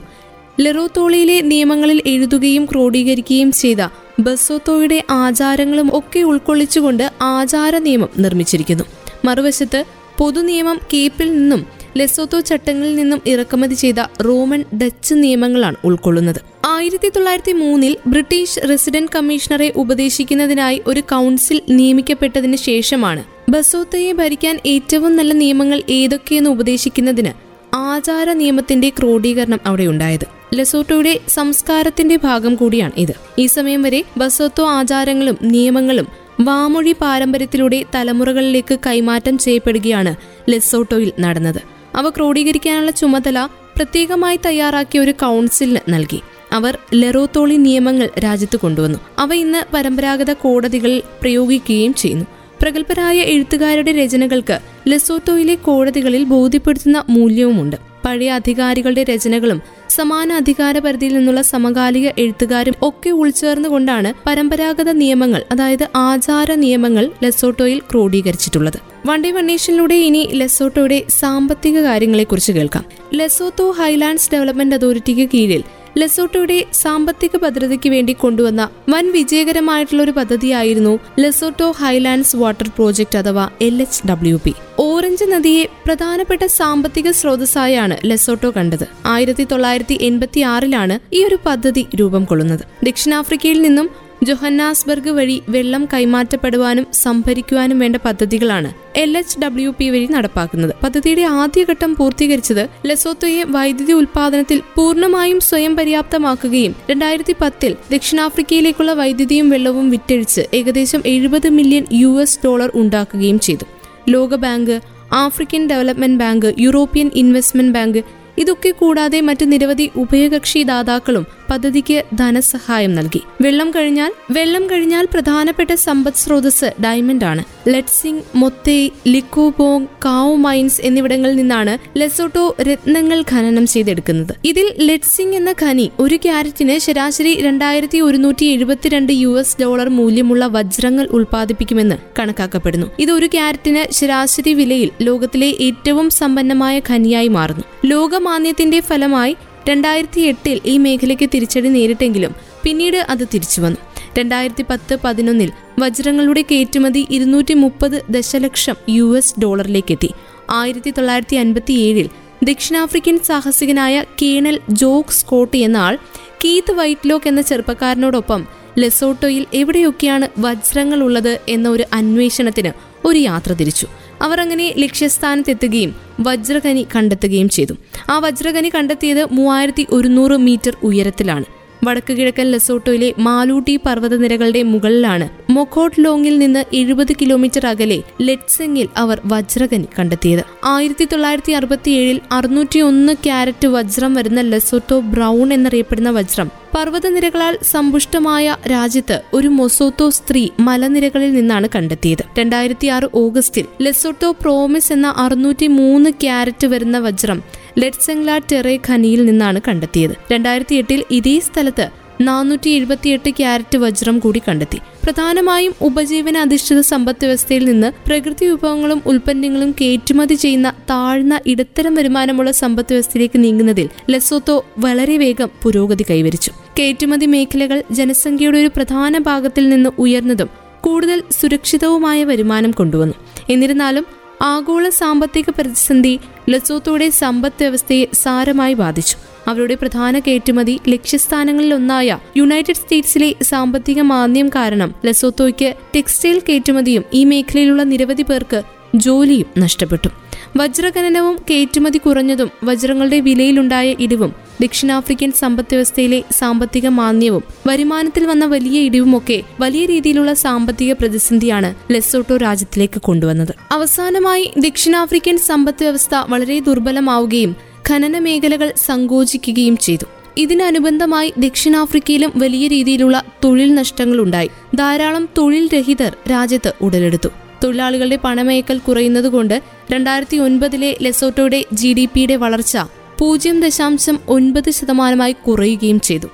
[0.59, 3.77] ലെറോത്തോളിയിലെ നിയമങ്ങളിൽ എഴുതുകയും ക്രോഡീകരിക്കുകയും ചെയ്ത
[4.19, 8.83] ബസോത്തോയുടെ ആചാരങ്ങളും ഒക്കെ ഉൾക്കൊള്ളിച്ചുകൊണ്ട് ആചാര നിയമം നിർമ്മിച്ചിരിക്കുന്നു.
[9.25, 9.85] മറുവശത്ത്
[10.19, 11.65] പൊതുനിയമം കേപ്പിൽ നിന്നും
[11.97, 16.41] ലെസോത്തോ ചട്ടങ്ങളിൽ നിന്നും ഇറക്കുമതി ചെയ്ത റോമൻ ഡച്ച് നിയമങ്ങളാണ് ഉൾക്കൊള്ളുന്നത്.
[16.65, 25.33] ആയിരത്തി തൊള്ളായിരത്തി മൂന്നിൽ ബ്രിട്ടീഷ് റെസിഡന്റ് കമ്മീഷണറെ ഉപദേശിക്കുന്നതിനായി ഒരു കൗൺസിൽ നിയമിക്കപ്പെട്ടതിന് ശേഷമാണ് ബസോത്തയെ ഭരിക്കാൻ ഏറ്റവും നല്ല
[25.33, 27.31] നിയമങ്ങൾ ഏതൊക്കെയെന്ന് ഉപദേശിക്കുന്നതിന്
[27.75, 33.11] ആചാര നിയമത്തിന്റെ ക്രോഡീകരണം അവിടെ ഉണ്ടായത് ലസോട്ടോയുടെ സംസ്കാരത്തിന്റെ ഭാഗം കൂടിയാണ് ഇത്.
[33.39, 36.07] ഈ സമയം വരെ ബസോത്തോ ആചാരങ്ങളും നിയമങ്ങളും
[36.41, 40.15] വാമൊഴി പാരമ്പര്യത്തിലൂടെ തലമുറകളിലേക്ക് കൈമാറ്റം ചെയ്യപ്പെടുകയാണ്
[40.49, 41.61] ലെസോട്ടോയിൽ നടന്നത്.
[41.95, 46.19] അവ ക്രോഡീകരിക്കാനുള്ള ചുമതല പ്രത്യേകമായി തയ്യാറാക്കിയ ഒരു കൗൺസിലിന് നൽകി.
[46.51, 48.99] അവർ ലെറോത്തോളി നിയമങ്ങൾ രാജ്യത്ത് കൊണ്ടുവന്നു.
[49.19, 52.25] അവ ഇന്ന് പരമ്പരാഗത കോടതികളിൽ പ്രയോഗിക്കുകയും ചെയ്യുന്നു.
[52.61, 57.75] പ്രഗത്ഭരായ എഴുത്തുകാരുടെ രചനകൾക്ക് ലെസോത്തോയിലെ കോടതികളിൽ ബോധ്യപ്പെടുത്തുന്ന മൂല്യവുമുണ്ട്.
[58.05, 66.53] പഴയ അധികാരികളുടെ രചനകളും സമാന അധികാര പരിധിയിൽ നിന്നുള്ള സമകാലിക എഴുത്തുകാരും ഒക്കെ ഉൾച്ചേർന്നുകൊണ്ടാണ് പരമ്പരാഗത നിയമങ്ങൾ അതായത് ആചാര
[66.53, 68.79] നിയമങ്ങൾ ലെസോട്ടോയിൽ ക്രോഡീകരിച്ചിട്ടുള്ളത്.
[69.05, 72.85] വണ്ടി വണ്ണേഷനിലൂടെ ഇനി ലെസോട്ടോയുടെ സാമ്പത്തിക കാര്യങ്ങളെക്കുറിച്ച് കേൾക്കാം.
[73.13, 75.63] ലെസോത്തോ ഹൈലാൻഡ്സ് ഡെവലപ്മെന്റ് അതോറിറ്റിക്ക് കീഴിൽ
[75.97, 83.81] ലെസോട്ടോയുടെ സാമ്പത്തിക ഭദ്രതയ്ക്ക് വേണ്ടി കൊണ്ടുവന്ന വൻ വിജയകരമായിട്ടുള്ള ഒരു പദ്ധതിയായിരുന്നു ലെസോട്ടോ ഹൈലാൻഡ്സ് വാട്ടർ പ്രോജക്റ്റ് അഥവാ L
[83.81, 88.85] H W P Orange നദിയെ പ്രധാനപ്പെട്ട സാമ്പത്തിക സ്രോതസ്സായാണ് ലെസോട്ടോ കണ്ടത്.
[89.05, 92.65] ആയിരത്തി തൊള്ളായിരത്തി എൺപത്തി ആറിലാണ് ഈ ഒരു പദ്ധതി രൂപം കൊള്ളുന്നത്.
[92.83, 93.89] ദക്ഷിണാഫ്രിക്കയിൽ നിന്നും
[94.27, 100.73] ജൊഹന്നാസ്ബർഗ് വഴി വെള്ളം കൈമാറ്റപ്പെടുവാനും സംഭരിക്കുവാനും വേണ്ട പദ്ധതികളാണ് എൽ എച്ച് ഡബ്ല്യു പി വഴി നടപ്പാക്കുന്നത്.
[100.83, 110.45] പദ്ധതിയുടെ ആദ്യഘട്ടം പൂർത്തീകരിച്ചത് ലെസോത്തോയെ വൈദ്യുതി ഉൽപാദനത്തിൽ പൂർണമായും സ്വയം പര്യാപ്തമാക്കുകയും രണ്ടായിരത്തി പത്തിൽ ദക്ഷിണാഫ്രിക്കയിലേക്കുള്ള വൈദ്യുതിയും വെള്ളവും വിറ്റഴിച്ച്
[110.53, 113.65] ഏകദേശം എഴുപത് മില്യൺ യു എസ് ഡോളർ ഉണ്ടാക്കുകയും ചെയ്തു.
[114.09, 114.75] ലോകബാങ്ക്
[115.13, 118.03] African Development Bank European Investment Bank
[118.37, 123.21] ഇതൊക്കെ കൂടാതെ മറ്റ് നിരവധി ഉഭയകക്ഷി ദാതാക്കളും പദ്ധതിക്ക് ധനസഹായം നൽകി.
[123.41, 131.35] വെള്ളം കഴിഞ്ഞാൽ വെള്ളം കഴിഞ്ഞാൽ പ്രധാനപ്പെട്ട സമ്പദ് സ്രോതസ് ഡയമണ്ട് ആണ് ലെറ്റ്സിംഗ് മൊത്തേ ലിക്കോബോങ് കാവ് മൈൻസ് എന്നിവിടങ്ങളിൽ
[131.35, 134.33] നിന്നാണ് ലെസോട്ടോ രത്നങ്ങൾ ഖനനം ചെയ്തെടുക്കുന്നത്.
[134.45, 141.07] ഇതിൽ ലെറ്റ്സിംഗ് എന്ന ഖനി ഒരു ക്യാരറ്റിന് ശരാശരി രണ്ടായിരത്തി ഒരുന്നൂറ്റി എഴുപത്തിരണ്ട് യു എസ് ഡോളർ മൂല്യമുള്ള വജ്രങ്ങൾ
[141.11, 142.87] ഉൽപ്പാദിപ്പിക്കുമെന്ന് കണക്കാക്കപ്പെടുന്നു.
[142.99, 147.63] ഇത് ഒരു ക്യാരറ്റിന് ശരാശരി വിലയിൽ ലോകത്തിലെ ഏറ്റവും സമ്പന്നമായ ഖനിയായി മാറുന്നു.
[147.85, 149.35] ലോകമാന്യത്തിന്റെ ഫലമായി
[149.69, 153.77] രണ്ടായിരത്തി എട്ടിൽ ഈ മേഖലയ്ക്ക് തിരിച്ചടി നേരിട്ടെങ്കിലും പിന്നീട് അത് തിരിച്ചു വന്നു
[154.17, 160.09] രണ്ടായിരത്തി പത്ത് പതിനൊന്നിൽ വജ്രങ്ങളുടെ കയറ്റുമതി ഇരുന്നൂറ്റി മുപ്പത് ദശലക്ഷം യു എസ് ഡോളറിലേക്കെത്തി.
[160.49, 162.09] ആയിരത്തി തൊള്ളായിരത്തി അൻപത്തി ഏഴിൽ
[162.43, 165.97] ദക്ഷിണാഫ്രിക്കൻ സാഹസികനായ കേണൽ ജോക്ക് സ്കോട്ട് എന്ന ആൾ
[166.45, 172.71] കീത്ത് വൈറ്റ്ലോക്ക് എന്ന ചെറുപ്പക്കാരനോടൊപ്പം ലെസോട്ടോയിൽ എവിടെയൊക്കെയാണ് വജ്രങ്ങൾ ഉള്ളത് എന്ന ഒരു അന്വേഷണത്തിന്
[173.07, 173.87] ഒരു യാത്ര തിരിച്ചു.
[174.21, 177.73] അവർ അങ്ങനെ ലക്ഷ്യസ്ഥാനത്തെത്തുകയും വജ്രഖനി കണ്ടെത്തുകയും ചെയ്തു.
[178.09, 181.45] ആ വജ്രഖനി കണ്ടെത്തിയത് മൂവായിരത്തി ഒരുന്നൂറ് മീറ്റർ ഉയരത്തിലാണ്.
[181.83, 185.29] വടക്ക് കിഴക്കൻ ലെസോട്ടോയിലെ മാലൂട്ടി പർവതനിരകളുടെ മുകളിലാണ്.
[185.49, 190.43] മൊക്കോട്ട് ലോങ്ങിൽ നിന്ന് എഴുപത് കിലോമീറ്റർ അകലെ ലെറ്റ്സെങ്ങിൽ അവർ വജ്രഖനി കണ്ടെത്തിയത്.
[190.65, 198.55] ആയിരത്തി തൊള്ളായിരത്തി അറുപത്തി ഏഴിൽ അറുന്നൂറ്റി ഒന്ന് ക്യാരറ്റ് വജ്രം വരുന്ന ലെസോട്ടോ ബ്രൗൺ എന്നറിയപ്പെടുന്ന വജ്രം പർവതനിരകളാൽ സമ്പുഷ്ടമായ
[198.71, 202.23] രാജ്യത്ത് ഒരു മൊസോത്തോ സ്ത്രീ മലനിരകളിൽ നിന്നാണ് കണ്ടെത്തിയത്.
[202.39, 207.43] രണ്ടായിരത്തി ആറ് ഓഗസ്റ്റിൽ ലെസോട്ടോ പ്രോമിസ് എന്ന അറുന്നൂറ്റി മൂന്ന് ക്യാരറ്റ് വരുന്ന വജ്രം
[207.77, 210.15] ലെറ്റ്സെങ്ല ടെറെ ഖനിയിൽ നിന്നാണ് കണ്ടെത്തിയത്.
[210.31, 211.89] രണ്ടായിരത്തി എട്ടിൽ ഇതേ സ്ഥലത്ത്
[212.21, 214.79] നാനൂറ്റി എഴുപത്തിയെട്ട് ക്യാരറ്റ് വജ്രം കൂടി കണ്ടെത്തി.
[215.05, 222.85] പ്രധാനമായും ഉപജീവന അധിഷ്ഠിത സമ്പദ് വ്യവസ്ഥയിൽ നിന്ന് പ്രകൃതി വിഭവങ്ങളും ഉൽപ്പന്നങ്ങളും കയറ്റുമതി ചെയ്യുന്ന താഴ്ന്ന ഇടത്തരം വരുമാനമുള്ള സമ്പദ്
[222.89, 226.51] വ്യവസ്ഥയിലേക്ക് നീങ്ങുന്നതിൽ ലെസോത്തോ വളരെ വേഗം പുരോഗതി കൈവരിച്ചു.
[226.79, 230.49] കയറ്റുമതി മേഖലകൾ ജനസംഖ്യയുടെ ഒരു പ്രധാന ഭാഗത്തിൽ നിന്ന് ഉയർന്നതും
[230.81, 233.15] കൂടുതൽ സുരക്ഷിതവുമായ വരുമാനം കൊണ്ടുവന്നു.
[233.49, 234.05] എന്നിരുന്നാലും
[234.45, 239.15] ആഗോള സാമ്പത്തിക പ്രതിസന്ധി ലസോത്തോടെ സമ്പദ് വ്യവസ്ഥയെ സാരമായി ബാധിച്ചു.
[239.49, 248.23] അവരുടെ പ്രധാന കയറ്റുമതി ലക്ഷ്യസ്ഥാനങ്ങളിലൊന്നായ യുണൈറ്റഡ് സ്റ്റേറ്റ്സിലെ സാമ്പത്തിക മാന്ദ്യം കാരണം ലസോത്തോയ്ക്ക് ടെക്സ്റ്റൈൽ കയറ്റുമതിയും ഈ മേഖലയിലുള്ള നിരവധി
[248.23, 248.61] പേർക്ക്
[248.95, 250.09] ജോലിയും നഷ്ടപ്പെട്ടു.
[250.57, 259.43] വജ്രഖനനവും കയറ്റുമതി കുറഞ്ഞതും വജ്രങ്ങളുടെ വിലയിലുണ്ടായ ഇടിവും ദക്ഷിണാഫ്രിക്കൻ സമ്പദ് വ്യവസ്ഥയിലെ സാമ്പത്തിക മാന്ദ്യവും വരുമാനത്തിൽ വന്ന വലിയ ഇടിവുമൊക്കെ
[259.59, 263.55] വലിയ രീതിയിലുള്ള സാമ്പത്തിക പ്രതിസന്ധിയാണ് ലെസോട്ടോ രാജ്യത്തിലേക്ക് കൊണ്ടുവന്നത്.
[263.71, 267.55] അവസാനമായി ദക്ഷിണാഫ്രിക്കൻ സമ്പദ് വ്യവസ്ഥ വളരെ ദുർബലമാവുകയും
[267.89, 270.05] ഖനന മേഖലകൾ സങ്കോചിക്കുകയും ചെയ്തു.
[270.37, 277.29] ഇതിനനുബന്ധമായി ദക്ഷിണാഫ്രിക്കയിലും വലിയ രീതിയിലുള്ള തൊഴിൽ നഷ്ടങ്ങൾ ഉണ്ടായി ധാരാളം തൊഴിൽ രഹിതർ രാജ്യത്ത് ഉടലെടുത്തു.
[277.63, 282.77] തൊഴിലാളികളുടെ പണമയക്കൽ കുറയുന്നതുകൊണ്ട് രണ്ടായിരത്തി ഒൻപതിലെ ലെസോട്ടോയുടെ ജി ഡി പിയുടെ വളർച്ച
[283.19, 286.27] പൂജ്യം ദശാംശം ഒൻപത് ശതമാനമായി കുറയുകയും ചെയ്തു.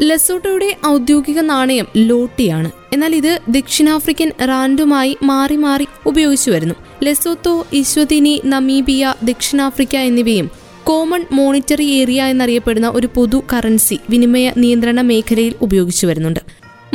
[0.00, 2.70] ലെസോട്ടോയുടെ ഔദ്യോഗിക നാണയം ലോട്ടിയാണ്.
[2.92, 6.74] എന്നാൽ ഇത് ദക്ഷിണാഫ്രിക്കൻ റാൻഡുമായി മാറി മാറി ഉപയോഗിച്ചു വരുന്നു.
[7.02, 10.50] ലെസോത്തോ ഇശ്വതിനി നമീബിയ ദക്ഷിണാഫ്രിക്ക എന്നിവയും
[10.84, 16.40] കോമൺ മോണിറ്ററി ഏരിയ എന്നറിയപ്പെടുന്ന ഒരു പൊതു കറൻസി വിനിമയ നിയന്ത്രണ മേഖലയിൽ ഉപയോഗിച്ചു വരുന്നുണ്ട്.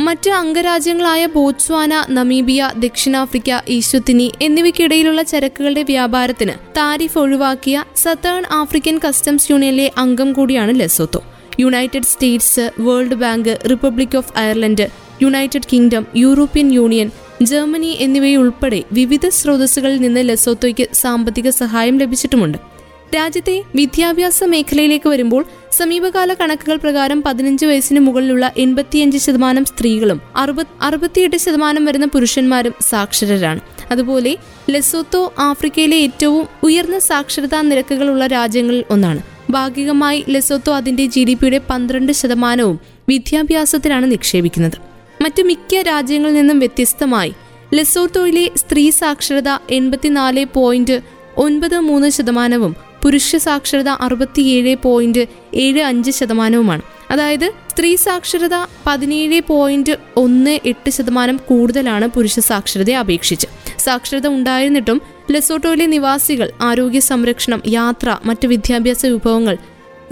[0.00, 9.92] മറ്റ് അംഗരാജ്യങ്ങളായ ബോട്സ്വാന നമീബിയ ദക്ഷിണാഫ്രിക്ക ഈശ്വത്തിനി എന്നിവയ്ക്കിടയിലുള്ള ചരക്കുകളുടെ വ്യാപാരത്തിന് താരിഫ് ഒഴിവാക്കിയ സത്തേൺ ആഫ്രിക്കൻ കസ്റ്റംസ് യൂണിയനിലെ
[9.98, 11.24] അംഗം കൂടിയാണ് Lesotho.
[11.60, 14.88] United States World Bank Republic of Ireland
[15.22, 17.10] United Kingdom European Union
[17.42, 22.73] Germany എന്നിവയുൾപ്പെടെ വിവിധ സ്രോതസ്സുകളിൽ നിന്ന് ലെസോത്തോയ്ക്ക് സാമ്പത്തിക സഹായം ലഭിച്ചിട്ടുമുണ്ട്.
[23.14, 31.36] രാജ്യത്തെ വിദ്യാഭ്യാസ മേഖലയിലേക്ക് വരുമ്പോൾ സമീപകാല കണക്കുകൾ പ്രകാരം പതിനഞ്ച് വയസ്സിന് മുകളിലുള്ള എൺപത്തിയഞ്ച് ശതമാനം സ്ത്രീകളും അറുപത് അറുപത്തിയെട്ട്
[31.36, 33.60] ശതമാനം വരുന്ന പുരുഷന്മാരും സാക്ഷരരാണ്.
[33.90, 34.36] അതുപോലെ
[34.70, 39.22] ലെസോത്തോ ആഫ്രിക്കയിലെ ഏറ്റവും ഉയർന്ന സാക്ഷരതാ നിരക്കുകളുള്ള രാജ്യങ്ങളിൽ ഒന്നാണ്.
[39.50, 44.78] ഭാഗികമായി ലെസോത്തോ അതിന്റെ ജി ഡി പിയുടെ പന്ത്രണ്ട് ശതമാനവും വിദ്യാഭ്യാസത്തിലാണ് നിക്ഷേപിക്കുന്നത്.
[45.22, 47.32] മറ്റു മിക്ക രാജ്യങ്ങളിൽ നിന്നും വ്യത്യസ്തമായി
[47.74, 50.96] ലെസോത്തോയിലെ സ്ത്രീ സാക്ഷരത എൺപത്തിനാല് പോയിന്റ്
[51.36, 52.74] ഒൻപത് മൂന്ന് ശതമാനവും
[53.04, 56.82] പുരുഷ സാക്ഷരത അറുപത്തിയേഴ് പോയിന്റ് ഏഴ് അഞ്ച് ശതമാനവുമാണ്.
[57.10, 58.54] അതായത് സ്ത്രീ സാക്ഷരത
[58.86, 63.46] പതിനേഴ് പോയിന്റ് ഒന്ന് എട്ട് ശതമാനം കൂടുതലാണ് പുരുഷ സാക്ഷരതയെ അപേക്ഷിച്ച്.
[63.78, 69.56] സാക്ഷരത ഉണ്ടായിരുന്നിട്ടും ലെസോട്ടോയിലെ നിവാസികൾ ആരോഗ്യ സംരക്ഷണം യാത്ര മറ്റ് വിദ്യാഭ്യാസ വിഭവങ്ങൾ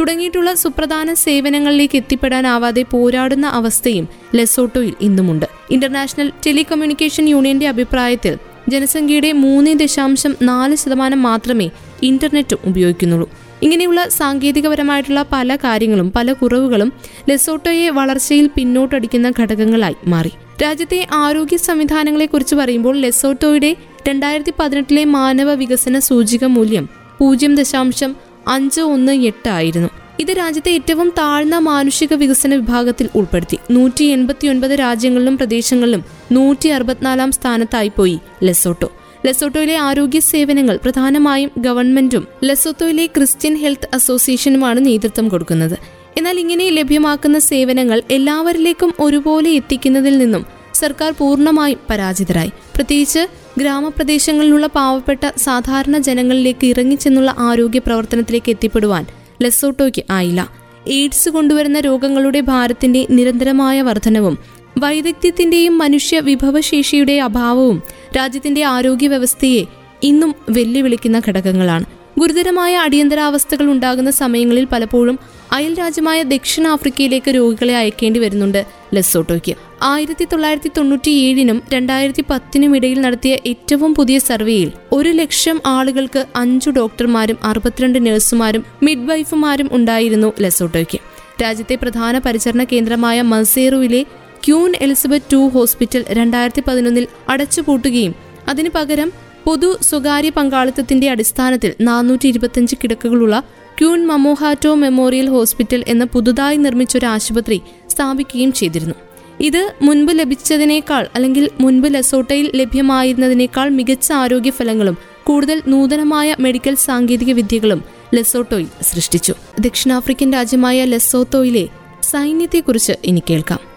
[0.00, 5.46] തുടങ്ങിയിട്ടുള്ള സുപ്രധാന സേവനങ്ങളിലേക്ക് എത്തിപ്പെടാനാവാതെ പോരാടുന്ന അവസ്ഥയും ലെസോട്ടോയിൽ ഇന്നുമുണ്ട്.
[5.70, 11.70] ഇന്റർനാഷണൽ ടെലികമ്മ്യൂണിക്കേഷൻ യൂണിയന്റെ അഭിപ്രായത്തിൽ ജനസംഖ്യയുടെ മൂന്ന് ദശാംശം നാല് ശതമാനം മാത്രമേ
[12.02, 13.30] ഇന്റർനെറ്റും ഉപയോഗിക്കുന്നുള്ളൂ.
[13.62, 16.92] ഇങ്ങനെയുള്ള സാങ്കേതികപരമായിട്ടുള്ള പല കാര്യങ്ങളും പല കുറവുകളും
[17.28, 20.30] ലെസോട്ടോയെ വളർച്ചയിൽ പിന്നോട്ടടിക്കുന്ന ഘടകങ്ങളായി മാറി.
[20.62, 23.76] രാജ്യത്തെ ആരോഗ്യ സംവിധാനങ്ങളെക്കുറിച്ച് പറയുമ്പോൾ ലെസോട്ടോയുടെ
[24.08, 28.16] രണ്ടായിരത്തി പതിനെട്ടിലെ മാനവ വികസന സൂചിക മൂല്യം പൂജ്യം ദശാംശം
[28.48, 29.88] അഞ്ച് ഒന്ന് എട്ട് ആയിരുന്നു.
[30.22, 33.58] ഇത് രാജ്യത്തെ ഏറ്റവും താഴ്ന്ന മാനുഷിക വികസന വിഭാഗത്തിൽ ഉൾപ്പെടുത്തി.
[33.70, 38.92] നൂറ്റി എൺപത്തി ഒൻപത് രാജ്യങ്ങളിലും പ്രദേശങ്ങളിലും നൂറ്റി അറുപത്തിനാലാം സ്ഥാനത്തായി പോയി ലെസോട്ടോ.
[39.26, 45.76] ലെസോട്ടോയിലെ ആരോഗ്യ സേവനങ്ങൾ പ്രധാനമായും ഗവൺമെന്റും ലെസോത്തോയിലെ ക്രിസ്ത്യൻ ഹെൽത്ത് അസോസിയേഷനുമാണ് നേതൃത്വം കൊടുക്കുന്നത്.
[46.16, 52.52] എന്നാൽ ഇങ്ങനെ ലഭ്യമാക്കുന്ന സേവനങ്ങൾ എല്ലാവരിലേക്കും ഒരുപോലെ എത്തിക്കുന്നതിൽ നിന്നും സർക്കാർ പൂർണമായും പരാജിതരായി.
[52.76, 53.26] പ്രത്യേകിച്ച്
[53.58, 59.06] ഗ്രാമപ്രദേശങ്ങളിലുള്ള പാവപ്പെട്ട സാധാരണ ജനങ്ങളിലേക്ക് ഇറങ്ങിച്ചെന്നുള്ള ആരോഗ്യ പ്രവർത്തനത്തിലേക്ക് എത്തിപ്പെടുവാൻ
[59.42, 60.40] ലെസോട്ടോയ്ക്ക് ആയില്ല.
[60.86, 64.38] എയ്ഡ്സ് കൊണ്ടുവരുന്ന രോഗങ്ങളുടെ ഭാരത്തിന്റെ നിരന്തരമായ വർധനവും
[64.78, 67.82] വൈദഗ്ധ്യത്തിന്റെയും മനുഷ്യ വിഭവശേഷിയുടെ അഭാവവും
[68.16, 69.62] രാജ്യത്തിന്റെ ആരോഗ്യ വ്യവസ്ഥയെ
[70.02, 71.84] ഇന്നും വെല്ലുവിളിക്കുന്ന ഘടകങ്ങളാണ്.
[72.18, 75.18] ഗുരുതരമായ അടിയന്തരാവസ്ഥകൾ ഉണ്ടാകുന്ന സമയങ്ങളിൽ പലപ്പോഴും
[75.52, 78.64] അയൽ രാജ്യമായ ദക്ഷിണാഫ്രിക്കയിലേക്ക് രോഗികളെ അയക്കേണ്ടി വരുന്നുണ്ട്.
[78.94, 86.26] ലെസോട്ടോയ്ക്ക് ആയിരത്തി തൊള്ളായിരത്തി തൊണ്ണൂറ്റി ഏഴിനും രണ്ടായിരത്തി പത്തിനും ഇടയിൽ നടത്തിയ ഏറ്റവും പുതിയ സർവേയിൽ ഒരു ലക്ഷം ആളുകൾക്ക്
[86.36, 90.98] അഞ്ചു ഡോക്ടർമാരും അറുപത്തിരണ്ട് നഴ്സുമാരും മിഡ്വൈഫുമാരും ഉണ്ടായിരുന്നു ലെസോട്ടോയ്ക്ക്.
[91.42, 94.02] രാജ്യത്തെ പ്രധാന പരിചരണ കേന്ദ്രമായ മസേറുവിലെ
[94.46, 98.14] ക്യൂൻ എലിസബത്ത് ടു ഹോസ്പിറ്റൽ രണ്ടായിരത്തി പതിനൊന്നിൽ അടച്ചുപൂട്ടുകയും
[98.48, 99.12] അതിനു പകരം
[99.44, 103.42] പൊതു സ്വകാര്യ പങ്കാളിത്തത്തിന്റെ അടിസ്ഥാനത്തിൽ നാനൂറ്റി ഇരുപത്തിയഞ്ച് കിടക്കുകളുള്ള
[103.78, 108.94] ക്യൂൺ മമോഹാറ്റോ മെമ്മോറിയൽ ഹോസ്പിറ്റൽ എന്ന പുതുതായി നിർമ്മിച്ച ഒരു ആശുപത്രി സ്ഥാപിക്കുകയും ചെയ്തിരുന്നു.
[109.40, 117.84] ഇത് മുൻപ് ലഭിച്ചതിനേക്കാൾ അല്ലെങ്കിൽ മുൻപ് ലസോട്ടയിൽ ലഭ്യമായിരുന്നതിനേക്കാൾ മികച്ച ആരോഗ്യ ഫലങ്ങളും കൂടുതൽ നൂതനമായ മെഡിക്കൽ സാങ്കേതിക വിദ്യകളും
[118.14, 119.34] ലെസോട്ടോയിൽ സൃഷ്ടിച്ചു.
[119.60, 121.68] ദക്ഷിണാഫ്രിക്കൻ രാജ്യമായ ലെസോത്തോയിലെ
[122.02, 123.71] സൈന്യത്തെക്കുറിച്ച് ഇനി കേൾക്കാം.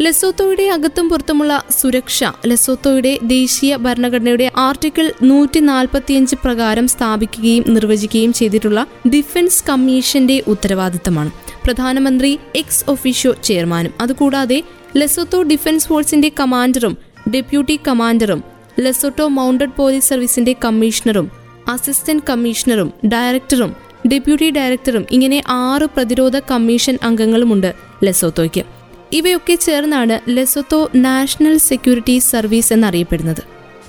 [0.00, 9.64] ലെസോത്തോയുടെ അകത്തും പുറത്തുമുള്ള സുരക്ഷ ലെസോത്തോയുടെ ദേശീയ ഭരണഘടനയുടെ ആർട്ടിക്കിൾ നൂറ്റി നാൽപ്പത്തിയഞ്ച് പ്രകാരം സ്ഥാപിക്കുകയും നിർവചിക്കുകയും ചെയ്തിട്ടുള്ള ഡിഫൻസ്
[9.68, 11.30] കമ്മീഷന്റെ ഉത്തരവാദിത്തമാണ്.
[11.64, 14.62] പ്രധാനമന്ത്രി എക്സ് ഒഫീഷ്യോ ചെയർമാനും അതുകൂടാതെ
[14.96, 16.96] ലെസോത്തോ ഡിഫൻസ് ഫോഴ്സിന്റെ കമാൻഡറും
[17.34, 18.44] ഡെപ്യൂട്ടി കമാൻഡറും
[18.78, 21.30] ലെസോട്ടോ മൗണ്ടഡ് പോലീസ് സർവീസിന്റെ കമ്മീഷണറും
[21.68, 28.77] അസിസ്റ്റന്റ് കമ്മീഷണറും ഡയറക്ടറും ഡെപ്യൂട്ടി ഡയറക്ടറും ഇങ്ങനെ ആറ് പ്രതിരോധ കമ്മീഷൻ അംഗങ്ങളുമുണ്ട് ലെസോത്തോയ്ക്ക്.
[29.12, 33.42] ഇവയൊക്കെ ചേർന്നാണ് ലെസോത്തോ നാഷണൽ സെക്യൂരിറ്റി സർവീസ് എന്നറിയപ്പെടുന്നത്.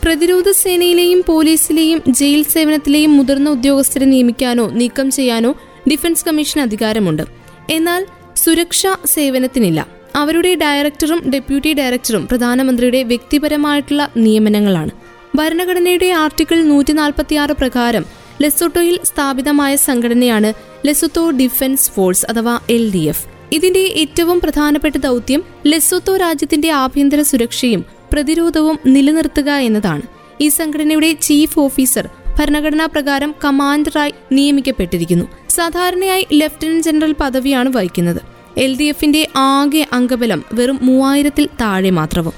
[0.03, 5.55] പ്രതിരോധ സേനയിലെയും പോലീസിലെയും ജയിൽ സേവനത്തിലെയും മുതിർന്ന ഉദ്യോഗസ്ഥരെ നിയമിക്കാനോ നീക്കം ചെയ്യാനോ
[5.91, 7.23] ഡിഫൻസ് കമ്മീഷൻ അധികാരമുണ്ട്.
[7.69, 8.05] എന്നാൽ
[8.35, 9.87] സുരക്ഷാ സേവനത്തിനില്ല.
[10.15, 14.91] അവരുടെ ഡയറക്ടറും ഡെപ്യൂട്ടി ഡയറക്ടറും പ്രധാനമന്ത്രിയുടെ വ്യക്തിപരമായിട്ടുള്ള നിയമനങ്ങളാണ്.
[15.35, 18.05] ഭരണഘടനയുടെ ആർട്ടിക്കിൾ നൂറ്റി നാൽപ്പത്തിയാറ് പ്രകാരം
[18.41, 20.53] ലെസോട്ടോയിൽ സ്ഥാപിതമായ സംഘടനയാണ്
[20.85, 23.38] ലെസോത്തോ ഡിഫൻസ് ഫോഴ്സ് അഥവാ എൽ ഡി എഫ്.
[23.51, 30.01] ഇതിന്റെ ഏറ്റവും പ്രധാനപ്പെട്ട ദൗത്യം ലെസോത്തോ രാജ്യത്തിന്റെ ആഭ്യന്തര സുരക്ഷയും പ്രതിരോധവും നിലനിർത്തുക എന്നതാണ്.
[30.41, 32.09] ഈ സംഘടനയുടെ ചീഫ് ഓഫീസർ
[32.39, 35.25] ഭരണഘടനാ പ്രകാരം കമാൻഡറായി നിയമിക്കപ്പെട്ടിരിക്കുന്നു.
[35.49, 38.21] സാധാരണയായി ലഫ്റ്റനന്റ് ജനറൽ പദവിയാണ് വഹിക്കുന്നത്.
[38.57, 42.33] എൽ ഡി എഫിന്റെ ആകെ അംഗബലം വെറും മൂവായിരത്തിൽ താഴെ മാത്രവും.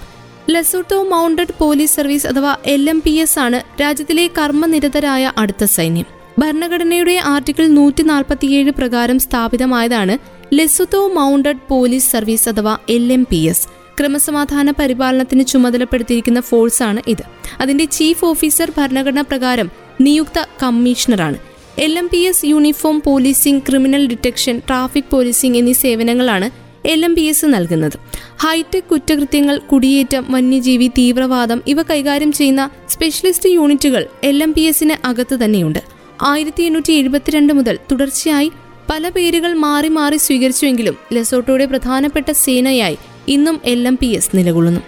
[0.50, 6.06] ലസോട്ടോ മൗണ്ടഡ് പോലീസ് സർവീസ് അഥവാ എൽ എം പി എസ് ആണ് രാജ്യത്തിലെ കർമ്മനിരതരായ അടുത്ത സൈന്യം.
[6.39, 13.67] ഭരണഘടനയുടെ ആർട്ടിക്കിൾ നൂറ്റി നാൽപ്പത്തിയേഴ് പ്രകാരം സ്ഥാപിതമായതാണ് ലെസുതോ മൗണ്ടഡ് പോലീസ് സർവീസ് അഥവാ എൽ എം പി എസ്
[13.99, 17.23] ക്രമസമാധാന പരിപാലനത്തിന് ചുമതലപ്പെടുത്തിയിരിക്കുന്ന ഫോഴ്സാണ് ഇത്.
[17.61, 21.37] അതിന്റെ ചീഫ് ഓഫീസർ ഭരണഘടന പ്രകാരം നിയുക്ത കമ്മീഷണറാണ്.
[21.79, 26.49] L M P S uniform policing criminal detection traffic policing എന്നീ സേവനങ്ങളാണ്
[26.87, 27.97] എൽ എം പി എസ് നൽകുന്നത്.
[28.39, 35.45] ഹൈടെക് കുറ്റകൃത്യങ്ങൾ കുടിയേറ്റം വന്യജീവി തീവ്രവാദം ഇവ കൈകാര്യം ചെയ്യുന്ന സ്പെഷ്യലിസ്റ്റ് യൂണിറ്റുകൾ എൽ എം പി എസിന് അകത്ത്
[35.45, 35.79] തന്നെയുണ്ട്.
[36.21, 38.51] ആയിരത്തി എണ്ണൂറ്റി എഴുപത്തിരണ്ട് മുതൽ തുടർച്ചയായി
[38.91, 44.82] പല പേരുകൾ മാറി മാറി സ്വീകരിച്ചുവെങ്കിലും ലെസോട്ടോയുടെ പ്രധാനപ്പെട്ട സേനയായി ഇന്നും എൽ എം പി എസ് നിലകൊള്ളുന്നു.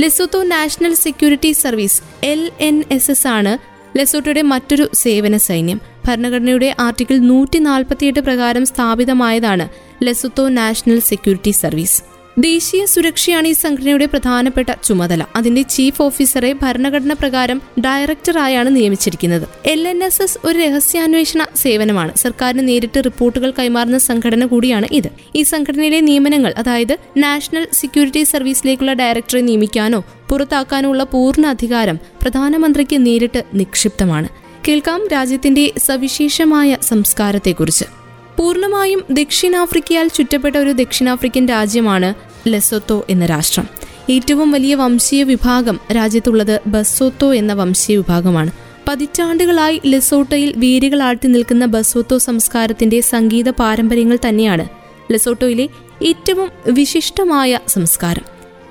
[0.00, 3.52] Lesotho National Security Service L N S S ആണ്
[3.98, 5.80] ലെസോട്ടോയുടെ മറ്റൊരു സേവന സൈന്യം.
[6.06, 9.68] ഭരണഘടനയുടെ ആർട്ടിക്കിൾ നൂറ്റി നാൽപ്പത്തിയെട്ട് പ്രകാരം സ്ഥാപിതമായതാണ്
[10.02, 12.02] ലെസോത്തോ നാഷണൽ സെക്യൂരിറ്റി സർവീസ്.
[12.38, 15.26] ദേശീയ സുരക്ഷയാണ് ഈ സംഘടനയുടെ പ്രധാനപ്പെട്ട ചുമതല.
[15.36, 19.48] അതിന്റെ ചീഫ് ഓഫീസറെ ഭരണഘടന പ്രകാരം ഡയറക്ടറായാണ് നിയമിച്ചിരിക്കുന്നത്.
[19.66, 22.16] എൽ എൻ എസ് എസ് ഒരു രഹസ്യാന്വേഷണ സേവനമാണ്.
[22.16, 25.08] സർക്കാരിന് നേരിട്ട് റിപ്പോർട്ടുകൾ കൈമാറുന്ന സംഘടന കൂടിയാണ് ഇത്.
[25.36, 33.44] ഈ സംഘടനയിലെ നിയമനങ്ങൾ അതായത് നാഷണൽ സെക്യൂരിറ്റി സർവീസിലേക്കുള്ള ഡയറക്ടറെ നിയമിക്കാനോ പുറത്താക്കാനോ ഉള്ള പൂർണ അധികാരം പ്രധാനമന്ത്രിക്ക് നേരിട്ട്
[33.54, 34.28] നിക്ഷിപ്തമാണ്.
[34.68, 37.99] കേൾക്കാം രാജ്യത്തിന്റെ സവിശേഷമായ സംസ്കാരത്തെക്കുറിച്ച്.
[38.40, 42.14] പൂർണമായും ദക്ഷിണാഫ്രിക്കയാൽ ചുറ്റപ്പെട്ട ഒരു ദക്ഷിണാഫ്രിക്കൻ രാജ്യമാണ്
[42.48, 43.68] ലെസോത്തോ എന്ന രാഷ്ട്രം.
[44.10, 48.50] ഏറ്റവും വലിയ വംശീയ വിഭാഗം രാജ്യത്തുള്ളത് ബസോത്തോ എന്ന വംശീയ വിഭാഗമാണ്.
[48.88, 54.68] പതിറ്റാണ്ടുകളായി ലെസോട്ടോയിൽ വേരുകളാഴ്ത്തി നിൽക്കുന്ന ബസോത്തോ സംസ്കാരത്തിന്റെ സംഗീത പാരമ്പര്യങ്ങൾ തന്നെയാണ്
[55.12, 55.68] ലെസോട്ടോയിലെ
[56.02, 58.24] ഏറ്റവും വിശിഷ്ടമായ സംസ്കാരം.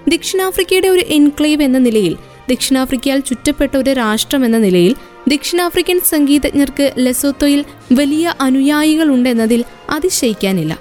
[0.10, 2.18] ദക്ഷിണാഫ്രിക്കയുടെ ഒരു എൻക്ലേവ് എന്ന നിലയിൽ
[2.50, 4.96] ദക്ഷിണാഫ്രിക്കയാൽ ചുറ്റപ്പെട്ട ഒരു രാഷ്ട്രം എന്ന നിലയിൽ
[5.28, 10.80] ദക്ഷിണാഫ്രിക്കൻ സംഗീതജ്ഞർക്ക് ലെസോത്തോയിൽ വലിയ അനുയായികളുണ്ടെന്നതിൽ അതിശയിക്കാനില്ല.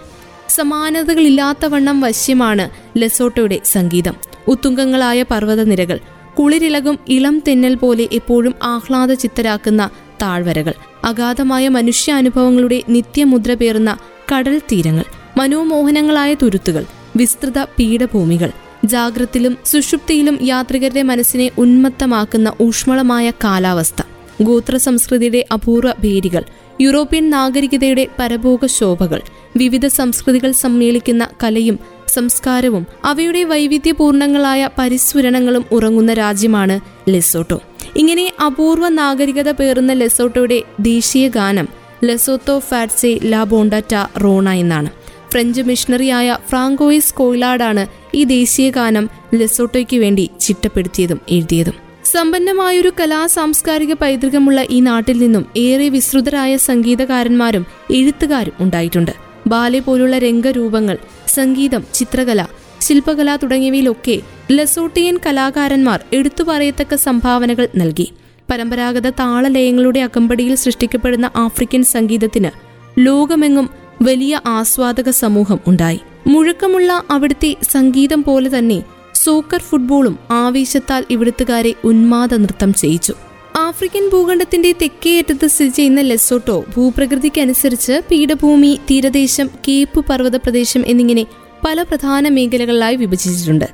[0.48, 4.14] സമാനതകളില്ലാത്തവണ്ണം വശ്യമാണ് ലെസോട്ടോയുടെ സംഗീതം.
[4.48, 5.98] ഉത്തുംഗങ്ങളായ പർവതനിരകൾ
[6.38, 9.90] കുളിരിളകും ഇളം തെന്നൽ പോലെ എപ്പോഴും ആഹ്ലാദ ചിത്തരാക്കുന്ന
[10.22, 13.98] താഴ്വരകൾ അഗാധമായ മനുഷ്യാനുഭവങ്ങളുടെ നിത്യമുദ്ര പേറുന്ന
[14.32, 15.04] കടൽ തീരങ്ങൾ
[15.36, 16.84] മനോമോഹനങ്ങളായ തുരുത്തുകൾ
[17.16, 18.50] വിസ്തൃത പീഠഭൂമികൾ
[18.84, 24.02] ജാഗ്രത്തിലും സുഷുപ്തിയിലും യാത്രികരുടെ മനസ്സിനെ ഉന്മത്തമാക്കുന്ന ഊഷ്മളമായ കാലാവസ്ഥ.
[24.42, 26.44] ഗോത്ര സംസ്കൃതിയുടെ അപൂർവ ഭേരികൾ
[26.80, 29.20] യൂറോപ്യൻ നാഗരികതയുടെ പരഭോഗ ശോഭകൾ
[29.56, 37.60] വിവിധ സംസ്കൃതികൾ സമ്മേളിക്കുന്ന കലയും സംസ്കാരവും അവയുടെ വൈവിധ്യപൂർണങ്ങളായ പരിസ്ഫുരണങ്ങളും ഉറങ്ങുന്ന രാജ്യമാണ് ലെസോട്ടോ.
[37.96, 41.68] ഇങ്ങനെ അപൂർവ നാഗരികത പേറുന്ന ലെസോട്ടോയുടെ ദേശീയ ഗാനം
[42.04, 44.90] ലെസോത്തോ ഫാറ്റ്സെ ലാ ബോണ്ടറ്റ റോണ എന്നാണ്.
[45.32, 51.74] ഫ്രഞ്ച് മിഷണറിയായ ഫ്രാങ്കോയിസ് കോയിലാടാണ് ഈ ദേശീയ ഗാനം ലെസോട്ടോയ്ക്ക് വേണ്ടി ചിട്ടപ്പെടുത്തിയതും എഴുതിയതും.
[52.04, 59.12] സമ്പന്നമായൊരു കലാ സാംസ്കാരിക പൈതൃകമുള്ള ഈ നാട്ടിൽ നിന്നും ഏറെ വിസ്തൃതരായ സംഗീതകാരന്മാരും എഴുത്തുകാരും ഉണ്ടായിട്ടുണ്ട്.
[59.46, 62.46] ബാലെ പോലുള്ള രംഗരൂപങ്ങൾ സംഗീതം ചിത്രകല
[62.80, 68.12] ശില്പകല തുടങ്ങിയവയിലൊക്കെ ലസോട്ടിയൻ കലാകാരന്മാർ എടുത്തു പറയത്തക്ക സംഭാവനകൾ നൽകി.
[68.50, 72.50] പരമ്പരാഗത താളലയങ്ങളുടെ അകമ്പടിയിൽ സൃഷ്ടിക്കപ്പെടുന്ന ആഫ്രിക്കൻ സംഗീതത്തിന്
[72.98, 73.70] ലോകമെങ്ങും
[74.02, 76.00] വലിയ ആസ്വാദക സമൂഹം ഉണ്ടായി.
[76.26, 78.82] മുഴക്കമുള്ള അവിടുത്തെ സംഗീതം പോലെ തന്നെ
[79.14, 83.14] സോക്കർ ഫുട്ബോളും ആവേശത്താൽ ഇവിടുത്തുകാരെ ഉന്മാദ നൃത്തം ചെയ്യിച്ചു.
[83.56, 91.26] ആഫ്രിക്കൻ ഭൂഖണ്ഡത്തിന്റെ തെക്കേയറ്റത്ത് സ്ഥിതി ചെയ്യുന്ന ലെസോട്ടോ ഭൂപ്രകൃതിക്കനുസരിച്ച് പീഠഭൂമി തീരദേശം കേപ്പ് പർവത പ്രദേശം എന്നിങ്ങനെ
[91.66, 93.64] പല പ്രധാന മേഖലകളിലായി വിഭജിച്ചിട്ടുണ്ട്.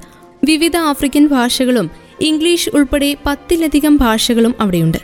[0.45, 4.99] വിവിധ ആഫ്രിക്കൻ ഭാഷകളും ഇംഗ്ലീഷ് ഉൾപ്പെടെ പത്തിലധികം ഭാഷകളും അവിടെയുണ്ട്.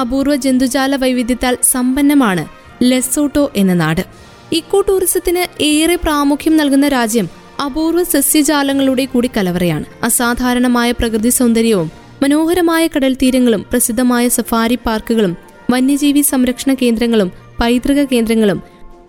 [0.00, 2.46] അപൂർവ ജന്തുജാല വൈവിധ്യത്താൽ സമ്പന്നമാണ്
[2.82, 4.31] ലെസോട്ടോ എന്ന നാട്.
[4.52, 7.28] ഇക്കോ ടൂറിസത്തിന് ഏറെ പ്രാമുഖ്യം നൽകുന്ന രാജ്യം
[7.64, 11.90] അപൂർവ സസ്യജാലങ്ങളുടെ കൂടി കലവറയാണ് അസാധാരണമായ പ്രകൃതി സൗന്ദര്യവും
[12.22, 15.36] മനോഹരമായ കടൽ തീരങ്ങളും പ്രസിദ്ധമായ സഫാരി പാർക്കുകളും
[15.70, 18.62] വന്യജീവി സംരക്ഷണ കേന്ദ്രങ്ങളും പൈതൃക കേന്ദ്രങ്ങളും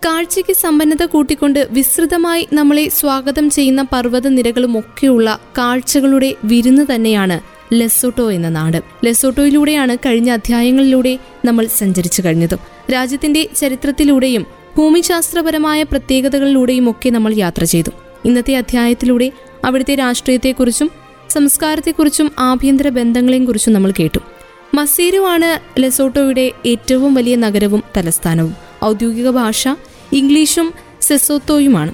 [0.06, 7.39] കാഴ്ചയ്ക്ക് സമ്പന്നത കൂട്ടിക്കൊണ്ട് വിസ്തൃതമായി നമ്മളെ സ്വാഗതം ചെയ്യുന്ന പർവത നിരകളും ഒക്കെയുള്ള കാഴ്ചകളുടെ വിരുന്ന് തന്നെയാണ്
[7.73, 8.84] ലെസോട്ടോ എന്ന നാട്.
[9.06, 12.60] ലെസോട്ടോയിലൂടെയാണ് കഴിഞ്ഞ അധ്യായങ്ങളിലൂടെ നമ്മൾ സഞ്ചരിച്ചു കഴിഞ്ഞതും.
[12.93, 17.89] രാജ്യത്തിന്റെ ചരിത്രത്തിലൂടെയും ഭൂമിശാസ്ത്രപരമായ പ്രത്യേകതകളിലൂടെയും ഒക്കെ നമ്മൾ യാത്ര ചെയ്തു.
[18.25, 19.31] ഇന്നത്തെ അധ്യായത്തിലൂടെ
[19.65, 20.91] അവിടുത്തെ രാഷ്ട്രീയത്തെക്കുറിച്ചും
[21.29, 24.19] സംസ്കാരത്തെക്കുറിച്ചും ആഭ്യന്തര ബന്ധങ്ങളെയും കുറിച്ചും നമ്മൾ കേട്ടു.
[24.73, 28.55] മസീരുവാണ് ലെസോട്ടോയുടെ ഏറ്റവും വലിയ നഗരവും തലസ്ഥാനവും.
[28.86, 29.67] ഔദ്യോഗിക ഭാഷ
[30.13, 31.93] ഇംഗ്ലീഷും സെസോത്തോയുമാണ്.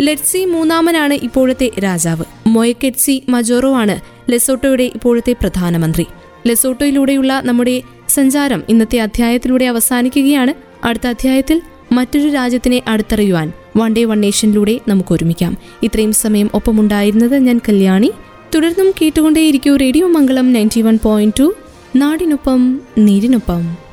[0.00, 2.24] ലെറ്റ്സി മൂന്നാമനാണ് ഇപ്പോഴത്തെ രാജാവ്.
[2.46, 4.00] മൊയക്കെറ്റ്സി മജോറോ ആണ്
[4.32, 6.06] ലെസോട്ടോയുടെ ഇപ്പോഴത്തെ പ്രധാനമന്ത്രി.
[6.46, 10.54] ലെസോട്ടോയിലൂടെയുള്ള നമ്മുടെ സഞ്ചാരം ഇന്നത്തെ അധ്യായത്തിലൂടെ അവസാനിക്കുകയാണ്.
[10.86, 11.62] അടുത്ത അധ്യായത്തിൽ
[11.92, 15.56] മറ്റൊരു രാജ്യത്തിനെ അടുത്തറിയുവാൻ വൺ ഡേ വൺ നേഷനിലൂടെ നമുക്ക് ഒരുമിക്കാം.
[15.82, 18.10] ഇത്രയും സമയം ഒപ്പമുണ്ടായിരുന്നത് ഞാൻ കല്യാണി.
[18.54, 21.54] തുടർന്നും കേട്ടുകൊണ്ടേയിരിക്കൂ radio Mangalam ninety one point two.
[21.96, 23.90] നാടിനൊപ്പം നീരിനൊപ്പം.